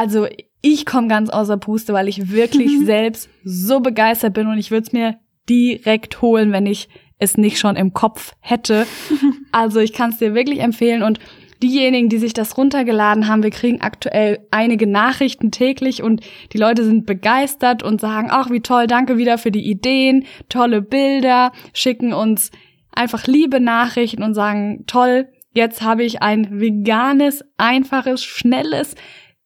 Also 0.00 0.26
ich 0.62 0.86
komme 0.86 1.08
ganz 1.08 1.28
außer 1.28 1.58
Puste, 1.58 1.92
weil 1.92 2.08
ich 2.08 2.32
wirklich 2.32 2.70
selbst 2.86 3.28
so 3.44 3.80
begeistert 3.80 4.32
bin 4.32 4.46
und 4.46 4.56
ich 4.56 4.70
würde 4.70 4.86
es 4.86 4.92
mir 4.94 5.18
direkt 5.46 6.22
holen, 6.22 6.52
wenn 6.52 6.64
ich 6.64 6.88
es 7.18 7.36
nicht 7.36 7.58
schon 7.58 7.76
im 7.76 7.92
Kopf 7.92 8.32
hätte. 8.40 8.86
Also 9.52 9.80
ich 9.80 9.92
kann 9.92 10.10
es 10.10 10.18
dir 10.18 10.32
wirklich 10.32 10.60
empfehlen 10.60 11.02
und 11.02 11.18
diejenigen, 11.60 12.08
die 12.08 12.18
sich 12.18 12.32
das 12.32 12.56
runtergeladen 12.56 13.26
haben, 13.26 13.42
wir 13.42 13.50
kriegen 13.50 13.80
aktuell 13.80 14.46
einige 14.52 14.86
Nachrichten 14.86 15.50
täglich 15.50 16.04
und 16.04 16.20
die 16.52 16.58
Leute 16.58 16.84
sind 16.84 17.04
begeistert 17.04 17.82
und 17.82 18.00
sagen, 18.00 18.28
ach 18.30 18.48
wie 18.50 18.60
toll, 18.60 18.86
danke 18.86 19.18
wieder 19.18 19.38
für 19.38 19.50
die 19.50 19.68
Ideen, 19.68 20.24
tolle 20.48 20.82
Bilder, 20.82 21.50
schicken 21.72 22.12
uns 22.12 22.52
einfach 22.92 23.26
liebe 23.26 23.58
Nachrichten 23.58 24.22
und 24.22 24.34
sagen, 24.34 24.84
toll, 24.86 25.26
jetzt 25.52 25.82
habe 25.82 26.04
ich 26.04 26.22
ein 26.22 26.60
veganes, 26.60 27.44
einfaches, 27.56 28.22
schnelles, 28.22 28.94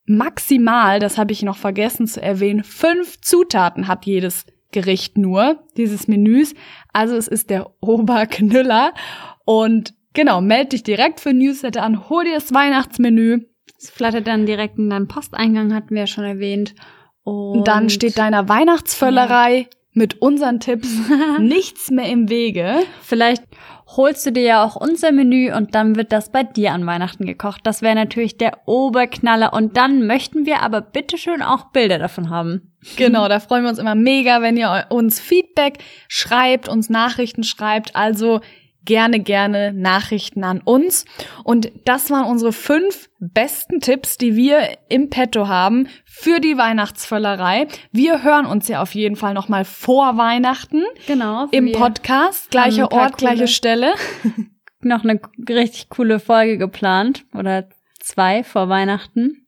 maximal, 0.07 0.99
das 0.99 1.19
habe 1.19 1.33
ich 1.33 1.43
noch 1.43 1.57
vergessen 1.57 2.07
zu 2.07 2.21
erwähnen, 2.21 2.65
fünf 2.65 3.21
Zutaten 3.21 3.89
hat 3.89 4.07
jedes 4.07 4.47
Gericht 4.75 5.17
nur, 5.17 5.61
dieses 5.77 6.09
Menüs. 6.09 6.55
Also 6.93 7.17
es 7.17 7.29
ist 7.29 7.49
der 7.49 7.71
Oberknüller. 7.81 8.93
Und 9.45 9.95
genau, 10.13 10.41
melde 10.41 10.71
dich 10.71 10.83
direkt 10.83 11.21
für 11.21 11.33
Newsletter 11.33 11.83
an, 11.83 12.09
hol 12.09 12.25
dir 12.25 12.35
das 12.35 12.53
Weihnachtsmenü. 12.53 13.47
Es 13.79 13.91
flattert 13.91 14.27
dann 14.27 14.47
direkt 14.47 14.79
in 14.79 14.91
deinen 14.91 15.09
Posteingang, 15.09 15.75
hatten 15.75 15.91
wir 15.91 16.03
ja 16.03 16.07
schon 16.07 16.25
erwähnt. 16.25 16.75
Und 17.23 17.69
dann 17.69 17.89
steht 17.89 18.19
deiner 18.19 18.49
Weihnachtsvöllerei 18.49 19.59
ja. 19.59 19.67
mit 19.93 20.21
unseren 20.21 20.61
Tipps 20.61 20.89
nichts 21.39 21.91
mehr 21.91 22.09
im 22.09 22.29
Wege. 22.29 22.81
Vielleicht 23.01 23.45
holst 23.97 24.27
du 24.27 24.33
dir 24.33 24.43
ja 24.43 24.65
auch 24.65 24.77
unser 24.77 25.13
Menü 25.13 25.53
und 25.53 25.75
dann 25.75 25.97
wird 25.97 26.13
das 26.13 26.31
bei 26.31 26.43
dir 26.43 26.73
an 26.73 26.87
Weihnachten 26.87 27.27
gekocht. 27.27 27.61
Das 27.65 27.83
wäre 27.83 27.95
natürlich 27.95 28.39
der 28.39 28.67
Oberknaller 28.67 29.53
und 29.53 29.77
dann 29.77 30.07
möchten 30.07 30.47
wir 30.47 30.63
aber 30.63 30.81
bitteschön 30.81 31.43
auch 31.43 31.67
Bilder 31.73 31.99
davon 31.99 32.31
haben. 32.31 32.73
Genau, 32.97 33.29
da 33.29 33.41
freuen 33.41 33.63
wir 33.63 33.71
uns 33.71 33.79
immer 33.79 33.95
mega, 33.95 34.43
wenn 34.43 34.57
ihr 34.57 34.87
uns 34.91 35.21
Feedback 35.21 35.79
schreibt, 36.09 36.69
uns 36.69 36.91
Nachrichten 36.91 37.45
schreibt. 37.45 37.97
Also 37.97 38.41
gerne, 38.85 39.21
gerne 39.21 39.73
Nachrichten 39.73 40.45
an 40.45 40.61
uns. 40.61 41.05
Und 41.45 41.71
das 41.85 42.11
waren 42.11 42.27
unsere 42.27 42.53
fünf 42.53 43.09
besten 43.19 43.81
Tipps, 43.81 44.19
die 44.19 44.37
wir 44.37 44.79
im 44.89 45.11
Petto 45.11 45.49
haben 45.49 45.89
für 46.05 46.41
die 46.41 46.57
Weihnachtsvöllerei. 46.57 47.67
Wir 47.93 48.23
hören 48.23 48.47
uns 48.47 48.69
ja 48.69 48.83
auf 48.83 48.95
jeden 48.95 49.17
Fall 49.17 49.35
nochmal 49.35 49.65
vor 49.65 50.17
Weihnachten. 50.17 50.83
Genau. 51.07 51.47
Im 51.51 51.73
Podcast. 51.73 52.51
Gleicher 52.51 52.93
Ort, 52.93 53.19
gleiche 53.19 53.49
Stelle. 53.49 53.95
noch 54.81 55.05
eine 55.05 55.21
richtig 55.49 55.89
coole 55.89 56.21
Folge 56.21 56.59
geplant. 56.59 57.25
Oder 57.35 57.69
zwei 58.01 58.45
vor 58.45 58.69
Weihnachten. 58.69 59.44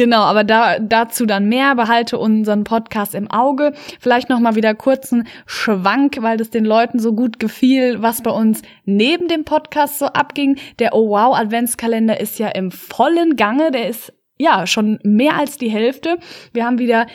Genau, 0.00 0.22
aber 0.22 0.44
da, 0.44 0.78
dazu 0.78 1.26
dann 1.26 1.50
mehr. 1.50 1.74
Behalte 1.74 2.16
unseren 2.16 2.64
Podcast 2.64 3.14
im 3.14 3.30
Auge. 3.30 3.74
Vielleicht 4.00 4.30
noch 4.30 4.40
mal 4.40 4.54
wieder 4.54 4.74
kurzen 4.74 5.28
Schwank, 5.44 6.16
weil 6.22 6.38
das 6.38 6.48
den 6.48 6.64
Leuten 6.64 6.98
so 6.98 7.12
gut 7.12 7.38
gefiel, 7.38 8.00
was 8.00 8.22
bei 8.22 8.30
uns 8.30 8.62
neben 8.86 9.28
dem 9.28 9.44
Podcast 9.44 9.98
so 9.98 10.06
abging. 10.06 10.56
Der 10.78 10.94
Oh 10.94 11.10
Wow 11.10 11.36
Adventskalender 11.36 12.18
ist 12.18 12.38
ja 12.38 12.48
im 12.48 12.70
vollen 12.70 13.36
Gange. 13.36 13.72
Der 13.72 13.90
ist 13.90 14.14
ja 14.38 14.66
schon 14.66 14.98
mehr 15.02 15.36
als 15.36 15.58
die 15.58 15.68
Hälfte. 15.68 16.16
Wir 16.54 16.64
haben 16.64 16.78
wieder 16.78 17.06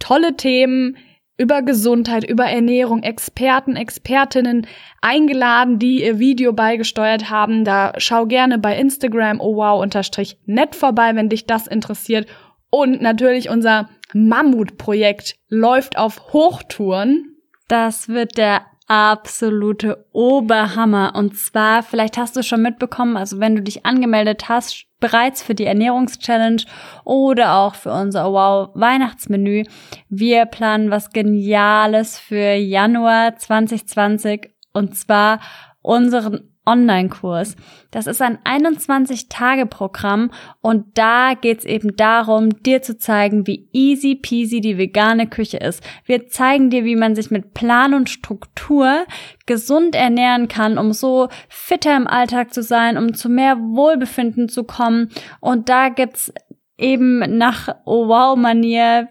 tolle 0.00 0.36
Themen 0.36 0.96
über 1.36 1.62
Gesundheit, 1.62 2.24
über 2.28 2.44
Ernährung, 2.44 3.02
Experten, 3.02 3.76
Expertinnen 3.76 4.66
eingeladen, 5.00 5.78
die 5.78 6.04
ihr 6.04 6.18
Video 6.18 6.52
beigesteuert 6.52 7.28
haben. 7.30 7.64
Da 7.64 7.92
schau 7.98 8.26
gerne 8.26 8.58
bei 8.58 8.76
Instagram 8.76 9.40
oh 9.40 9.56
wow 9.56 9.82
unterstrich 9.82 10.38
net 10.46 10.76
vorbei, 10.76 11.14
wenn 11.14 11.28
dich 11.28 11.46
das 11.46 11.66
interessiert. 11.66 12.28
Und 12.70 13.02
natürlich 13.02 13.48
unser 13.48 13.88
Mammutprojekt 14.12 15.36
läuft 15.48 15.98
auf 15.98 16.32
Hochtouren. 16.32 17.36
Das 17.68 18.08
wird 18.08 18.38
der 18.38 18.62
absolute 18.86 20.06
Oberhammer. 20.12 21.14
Und 21.14 21.36
zwar, 21.36 21.82
vielleicht 21.82 22.18
hast 22.18 22.36
du 22.36 22.42
schon 22.42 22.62
mitbekommen, 22.62 23.16
also 23.16 23.40
wenn 23.40 23.56
du 23.56 23.62
dich 23.62 23.86
angemeldet 23.86 24.48
hast, 24.48 24.86
bereits 25.00 25.42
für 25.42 25.54
die 25.54 25.64
Ernährungschallenge 25.64 26.64
oder 27.04 27.56
auch 27.56 27.74
für 27.74 27.92
unser 27.92 28.32
Wow 28.32 28.70
Weihnachtsmenü. 28.74 29.64
Wir 30.08 30.46
planen 30.46 30.90
was 30.90 31.10
Geniales 31.10 32.18
für 32.18 32.54
Januar 32.54 33.36
2020 33.36 34.50
und 34.72 34.96
zwar 34.96 35.40
unseren 35.82 36.53
Online-Kurs. 36.66 37.56
Das 37.90 38.06
ist 38.06 38.22
ein 38.22 38.38
21-Tage-Programm 38.44 40.30
und 40.60 40.98
da 40.98 41.34
geht's 41.34 41.64
eben 41.64 41.96
darum, 41.96 42.62
dir 42.62 42.82
zu 42.82 42.98
zeigen, 42.98 43.46
wie 43.46 43.68
easy 43.72 44.14
peasy 44.14 44.60
die 44.60 44.78
vegane 44.78 45.26
Küche 45.26 45.58
ist. 45.58 45.82
Wir 46.04 46.26
zeigen 46.28 46.70
dir, 46.70 46.84
wie 46.84 46.96
man 46.96 47.14
sich 47.14 47.30
mit 47.30 47.54
Plan 47.54 47.94
und 47.94 48.10
Struktur 48.10 49.04
gesund 49.46 49.94
ernähren 49.94 50.48
kann, 50.48 50.78
um 50.78 50.92
so 50.92 51.28
fitter 51.48 51.96
im 51.96 52.06
Alltag 52.06 52.54
zu 52.54 52.62
sein, 52.62 52.96
um 52.96 53.14
zu 53.14 53.28
mehr 53.28 53.58
Wohlbefinden 53.58 54.48
zu 54.48 54.64
kommen. 54.64 55.10
Und 55.40 55.68
da 55.68 55.88
gibt's 55.88 56.32
eben 56.78 57.38
nach 57.38 57.68
Oh 57.84 58.08
wow 58.08 58.36
Manier 58.36 59.08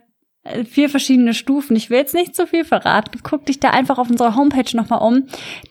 vier 0.70 0.90
verschiedene 0.90 1.34
Stufen. 1.34 1.76
Ich 1.76 1.90
will 1.90 2.00
jetzt 2.00 2.14
nicht 2.14 2.36
zu 2.36 2.46
viel 2.46 2.66
verraten. 2.66 3.20
Guck 3.24 3.46
dich 3.46 3.60
da 3.60 3.70
einfach 3.70 3.98
auf 3.98 4.10
unserer 4.10 4.36
Homepage 4.36 4.76
nochmal 4.76 5.02
um. 5.02 5.28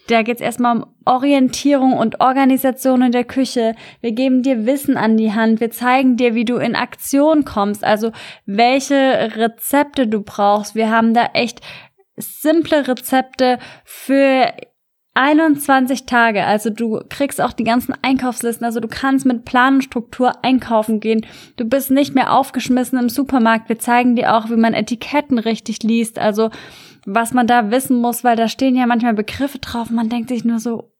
Da 0.09 0.23
geht's 0.23 0.41
erstmal 0.41 0.77
um 0.77 0.87
Orientierung 1.05 1.93
und 1.93 2.21
Organisation 2.21 3.03
in 3.03 3.13
der 3.13 3.25
Küche. 3.25 3.75
Wir 4.01 4.13
geben 4.13 4.43
dir 4.43 4.65
Wissen 4.65 4.97
an 4.97 5.17
die 5.17 5.33
Hand. 5.33 5.61
Wir 5.61 5.71
zeigen 5.71 6.17
dir, 6.17 6.35
wie 6.35 6.47
du 6.47 6.57
in 6.57 6.75
Aktion 6.75 7.45
kommst. 7.45 7.85
Also 7.85 8.13
welche 8.47 9.33
Rezepte 9.37 10.07
du 10.07 10.23
brauchst. 10.23 10.75
Wir 10.75 10.91
haben 10.91 11.13
da 11.13 11.27
echt 11.35 11.61
simple 12.17 12.89
Rezepte 12.89 13.59
für 13.85 14.53
21 15.15 16.07
Tage, 16.07 16.45
also 16.45 16.71
du 16.71 17.01
kriegst 17.11 17.41
auch 17.41 17.53
die 17.53 17.65
ganzen 17.65 17.95
Einkaufslisten, 18.01 18.65
also 18.65 18.81
du 18.81 18.89
kannst 18.89 19.27
mit 19.27 19.45
Planstruktur 19.45 20.43
einkaufen 20.43 21.01
gehen. 21.01 21.27
Du 21.57 21.67
bist 21.67 21.91
nicht 21.91 22.15
mehr 22.15 22.33
aufgeschmissen 22.33 22.99
im 22.99 23.11
Supermarkt. 23.11 23.69
Wir 23.69 23.79
zeigen 23.79 24.17
dir 24.17 24.35
auch, 24.35 24.49
wie 24.49 24.57
man 24.57 24.73
Etiketten 24.73 25.39
richtig 25.39 25.83
liest, 25.83 26.19
also 26.19 26.51
was 27.05 27.35
man 27.35 27.47
da 27.47 27.71
wissen 27.71 28.01
muss, 28.01 28.25
weil 28.25 28.37
da 28.37 28.49
stehen 28.49 28.75
ja 28.75 28.87
manchmal 28.87 29.15
Begriffe 29.15 29.59
drauf 29.59 29.91
man 29.91 30.09
denkt 30.09 30.29
sich 30.29 30.45
nur 30.45 30.61
so, 30.61 30.93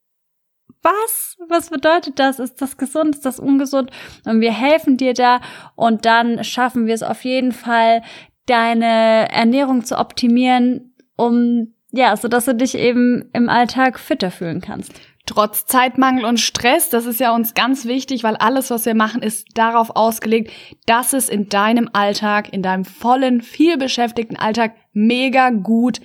was? 0.83 1.37
Was 1.47 1.69
bedeutet 1.69 2.19
das? 2.19 2.39
Ist 2.39 2.61
das 2.61 2.77
gesund? 2.77 3.15
Ist 3.15 3.25
das 3.25 3.39
ungesund? 3.39 3.89
Und 4.25 4.41
wir 4.41 4.51
helfen 4.51 4.97
dir 4.97 5.13
da 5.13 5.39
und 5.75 6.05
dann 6.05 6.43
schaffen 6.43 6.85
wir 6.85 6.93
es 6.93 7.03
auf 7.03 7.23
jeden 7.23 7.53
Fall, 7.53 8.03
deine 8.45 9.31
Ernährung 9.31 9.85
zu 9.85 9.97
optimieren, 9.97 10.93
um 11.15 11.73
ja, 11.95 12.17
so 12.17 12.27
dass 12.27 12.45
du 12.45 12.55
dich 12.55 12.75
eben 12.75 13.29
im 13.33 13.49
Alltag 13.49 13.99
fitter 13.99 14.31
fühlen 14.31 14.61
kannst. 14.61 14.91
Trotz 15.27 15.67
Zeitmangel 15.67 16.25
und 16.25 16.39
Stress, 16.39 16.89
das 16.89 17.05
ist 17.05 17.19
ja 17.19 17.33
uns 17.33 17.53
ganz 17.53 17.85
wichtig, 17.85 18.23
weil 18.23 18.35
alles, 18.35 18.71
was 18.71 18.85
wir 18.85 18.95
machen, 18.95 19.21
ist 19.21 19.47
darauf 19.53 19.95
ausgelegt, 19.95 20.51
dass 20.87 21.13
es 21.13 21.29
in 21.29 21.49
deinem 21.49 21.89
Alltag, 21.93 22.51
in 22.51 22.63
deinem 22.63 22.83
vollen, 22.83 23.41
viel 23.41 23.77
beschäftigten 23.77 24.35
Alltag 24.35 24.75
mega 24.91 25.51
gut 25.51 26.01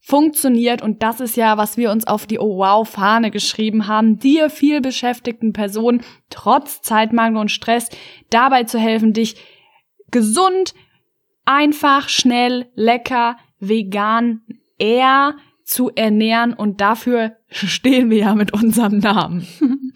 funktioniert. 0.00 0.80
Und 0.80 1.02
das 1.02 1.20
ist 1.20 1.36
ja, 1.36 1.58
was 1.58 1.76
wir 1.76 1.90
uns 1.90 2.06
auf 2.06 2.26
die 2.26 2.38
Oh 2.38 2.58
Wow 2.58 2.88
Fahne 2.88 3.32
geschrieben 3.32 3.88
haben, 3.88 4.20
dir 4.20 4.48
viel 4.48 4.80
beschäftigten 4.80 5.52
Personen 5.52 6.02
trotz 6.30 6.82
Zeitmangel 6.82 7.40
und 7.40 7.50
Stress 7.50 7.88
dabei 8.30 8.62
zu 8.62 8.78
helfen, 8.78 9.12
dich 9.12 9.36
gesund, 10.12 10.72
einfach, 11.44 12.08
schnell, 12.08 12.70
lecker, 12.76 13.36
vegan 13.58 14.42
eher 14.82 15.36
zu 15.64 15.90
ernähren 15.94 16.52
und 16.52 16.80
dafür 16.80 17.36
stehen 17.48 18.10
wir 18.10 18.18
ja 18.18 18.34
mit 18.34 18.52
unserem 18.52 18.98
Namen. 18.98 19.46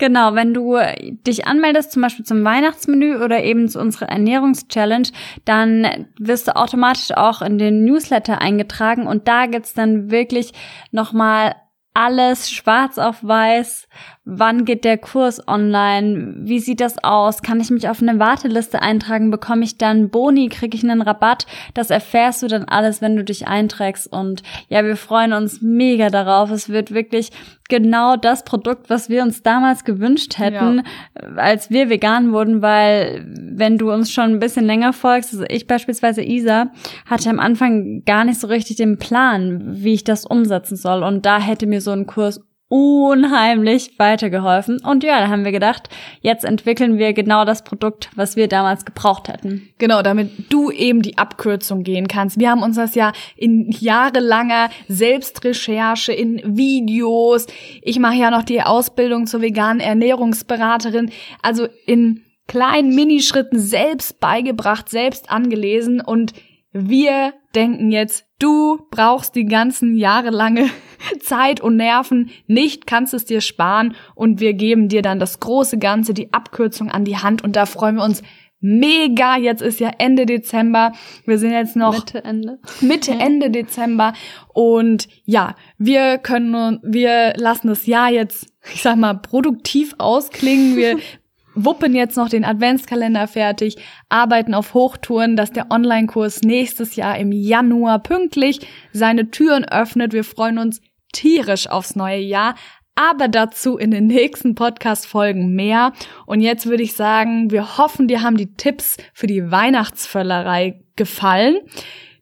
Genau, 0.00 0.36
wenn 0.36 0.54
du 0.54 0.78
dich 1.26 1.48
anmeldest, 1.48 1.90
zum 1.90 2.02
Beispiel 2.02 2.24
zum 2.24 2.44
Weihnachtsmenü 2.44 3.16
oder 3.16 3.42
eben 3.42 3.68
zu 3.68 3.80
unserer 3.80 4.08
Ernährungschallenge, 4.08 5.08
dann 5.44 6.06
wirst 6.20 6.46
du 6.46 6.54
automatisch 6.54 7.10
auch 7.16 7.42
in 7.42 7.58
den 7.58 7.84
Newsletter 7.84 8.40
eingetragen 8.40 9.08
und 9.08 9.26
da 9.26 9.46
gibt's 9.46 9.74
dann 9.74 10.12
wirklich 10.12 10.52
nochmal 10.92 11.56
alles 11.94 12.48
schwarz 12.48 12.96
auf 12.96 13.24
weiß. 13.24 13.88
Wann 14.30 14.66
geht 14.66 14.84
der 14.84 14.98
Kurs 14.98 15.48
online? 15.48 16.34
Wie 16.40 16.58
sieht 16.58 16.80
das 16.80 17.02
aus? 17.02 17.40
Kann 17.40 17.60
ich 17.60 17.70
mich 17.70 17.88
auf 17.88 18.02
eine 18.02 18.18
Warteliste 18.18 18.82
eintragen? 18.82 19.30
Bekomme 19.30 19.64
ich 19.64 19.78
dann 19.78 20.10
Boni? 20.10 20.50
Kriege 20.50 20.76
ich 20.76 20.84
einen 20.84 21.00
Rabatt? 21.00 21.46
Das 21.72 21.88
erfährst 21.88 22.42
du 22.42 22.46
dann 22.46 22.64
alles, 22.64 23.00
wenn 23.00 23.16
du 23.16 23.24
dich 23.24 23.48
einträgst. 23.48 24.12
Und 24.12 24.42
ja, 24.68 24.84
wir 24.84 24.96
freuen 24.96 25.32
uns 25.32 25.62
mega 25.62 26.10
darauf. 26.10 26.50
Es 26.50 26.68
wird 26.68 26.92
wirklich 26.92 27.30
genau 27.70 28.16
das 28.16 28.44
Produkt, 28.44 28.90
was 28.90 29.08
wir 29.08 29.22
uns 29.22 29.42
damals 29.42 29.84
gewünscht 29.84 30.38
hätten, 30.38 30.82
ja. 31.14 31.36
als 31.36 31.70
wir 31.70 31.88
vegan 31.88 32.32
wurden, 32.32 32.60
weil 32.60 33.26
wenn 33.34 33.78
du 33.78 33.90
uns 33.90 34.10
schon 34.10 34.32
ein 34.32 34.38
bisschen 34.40 34.66
länger 34.66 34.92
folgst, 34.92 35.32
also 35.32 35.44
ich 35.48 35.66
beispielsweise 35.66 36.22
Isa, 36.22 36.70
hatte 37.06 37.30
am 37.30 37.40
Anfang 37.40 38.04
gar 38.04 38.24
nicht 38.24 38.40
so 38.40 38.46
richtig 38.48 38.76
den 38.76 38.98
Plan, 38.98 39.62
wie 39.82 39.94
ich 39.94 40.04
das 40.04 40.26
umsetzen 40.26 40.76
soll. 40.76 41.02
Und 41.02 41.24
da 41.24 41.40
hätte 41.40 41.66
mir 41.66 41.80
so 41.80 41.92
ein 41.92 42.06
Kurs 42.06 42.40
unheimlich 42.68 43.98
weitergeholfen. 43.98 44.80
Und 44.84 45.02
ja, 45.02 45.20
da 45.20 45.28
haben 45.28 45.44
wir 45.44 45.52
gedacht, 45.52 45.88
jetzt 46.20 46.44
entwickeln 46.44 46.98
wir 46.98 47.14
genau 47.14 47.44
das 47.44 47.64
Produkt, 47.64 48.10
was 48.14 48.36
wir 48.36 48.46
damals 48.46 48.84
gebraucht 48.84 49.28
hätten. 49.28 49.70
Genau, 49.78 50.02
damit 50.02 50.52
du 50.52 50.70
eben 50.70 51.00
die 51.00 51.16
Abkürzung 51.16 51.82
gehen 51.82 52.08
kannst. 52.08 52.38
Wir 52.38 52.50
haben 52.50 52.62
uns 52.62 52.76
das 52.76 52.94
ja 52.94 53.12
in 53.36 53.70
jahrelanger 53.70 54.68
Selbstrecherche, 54.86 56.12
in 56.12 56.42
Videos, 56.44 57.46
ich 57.82 57.98
mache 57.98 58.16
ja 58.16 58.30
noch 58.30 58.42
die 58.42 58.60
Ausbildung 58.60 59.26
zur 59.26 59.40
veganen 59.40 59.80
Ernährungsberaterin, 59.80 61.10
also 61.42 61.68
in 61.86 62.22
kleinen 62.46 62.94
Minischritten 62.94 63.58
selbst 63.58 64.20
beigebracht, 64.20 64.88
selbst 64.90 65.30
angelesen 65.30 66.00
und 66.00 66.34
wir 66.72 67.32
denken 67.54 67.90
jetzt, 67.90 68.26
du 68.38 68.86
brauchst 68.90 69.34
die 69.34 69.46
ganzen 69.46 69.96
jahrelange 69.96 70.68
Zeit 71.20 71.60
und 71.60 71.76
Nerven 71.76 72.30
nicht, 72.46 72.86
kannst 72.86 73.14
es 73.14 73.24
dir 73.24 73.40
sparen 73.40 73.94
und 74.14 74.40
wir 74.40 74.54
geben 74.54 74.88
dir 74.88 75.02
dann 75.02 75.18
das 75.18 75.40
große 75.40 75.78
Ganze, 75.78 76.14
die 76.14 76.32
Abkürzung 76.32 76.90
an 76.90 77.04
die 77.04 77.16
Hand 77.16 77.42
und 77.42 77.56
da 77.56 77.66
freuen 77.66 77.96
wir 77.96 78.04
uns 78.04 78.22
mega. 78.60 79.36
Jetzt 79.36 79.62
ist 79.62 79.80
ja 79.80 79.90
Ende 79.98 80.26
Dezember. 80.26 80.92
Wir 81.24 81.38
sind 81.38 81.52
jetzt 81.52 81.76
noch 81.76 81.94
Mitte 81.94 82.24
Ende. 82.24 82.58
Mitte 82.80 83.12
Ende 83.12 83.50
Dezember 83.50 84.12
und 84.52 85.08
ja, 85.24 85.54
wir 85.78 86.18
können 86.18 86.80
wir 86.82 87.34
lassen 87.36 87.68
das 87.68 87.86
Jahr 87.86 88.10
jetzt, 88.10 88.48
ich 88.74 88.82
sag 88.82 88.96
mal, 88.96 89.14
produktiv 89.14 89.94
ausklingen. 89.98 90.76
Wir 90.76 90.98
wuppen 91.54 91.94
jetzt 91.94 92.16
noch 92.16 92.28
den 92.28 92.44
Adventskalender 92.44 93.26
fertig, 93.26 93.76
arbeiten 94.08 94.54
auf 94.54 94.74
Hochtouren, 94.74 95.36
dass 95.36 95.52
der 95.52 95.70
Online-Kurs 95.70 96.42
nächstes 96.42 96.96
Jahr 96.96 97.18
im 97.18 97.32
Januar 97.32 98.00
pünktlich 98.00 98.60
seine 98.92 99.30
Türen 99.30 99.64
öffnet. 99.64 100.12
Wir 100.12 100.24
freuen 100.24 100.58
uns 100.58 100.80
tierisch 101.12 101.68
aufs 101.68 101.96
neue 101.96 102.20
Jahr, 102.20 102.54
aber 102.94 103.28
dazu 103.28 103.76
in 103.76 103.90
den 103.92 104.08
nächsten 104.08 104.54
Podcast-Folgen 104.54 105.54
mehr. 105.54 105.92
Und 106.26 106.40
jetzt 106.40 106.66
würde 106.66 106.82
ich 106.82 106.96
sagen, 106.96 107.50
wir 107.50 107.78
hoffen, 107.78 108.08
dir 108.08 108.22
haben 108.22 108.36
die 108.36 108.54
Tipps 108.54 108.96
für 109.14 109.28
die 109.28 109.50
Weihnachtsvöllerei 109.50 110.80
gefallen. 110.96 111.58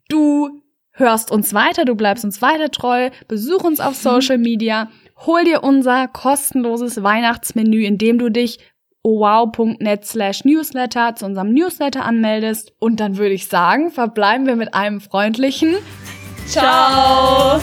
Du 0.09 0.61
hörst 0.93 1.31
uns 1.31 1.55
weiter, 1.55 1.85
du 1.85 1.95
bleibst 1.95 2.25
uns 2.25 2.43
weiter 2.43 2.71
treu, 2.71 3.11
besuch 3.29 3.65
uns 3.65 3.81
auf 3.81 3.95
Social 3.95 4.39
Media, 4.39 4.91
hol 5.25 5.45
dir 5.45 5.63
unser 5.63 6.09
kostenloses 6.09 7.03
Weihnachtsmenü, 7.03 7.85
in 7.85 7.97
dem 7.97 8.19
du 8.19 8.31
dich 8.31 8.59
wow.net 9.03 10.05
slash 10.05 10.45
newsletter 10.45 11.15
zu 11.15 11.27
unserem 11.27 11.55
Newsletter 11.55 12.05
anmeldest. 12.05 12.73
Und 12.79 13.01
dann 13.01 13.17
würde 13.17 13.35
ich 13.35 13.47
sagen, 13.47 13.91
verbleiben 13.91 14.47
wir 14.47 14.57
mit 14.57 14.75
einem 14.75 15.01
freundlichen 15.01 15.77
Ciao! 16.47 17.61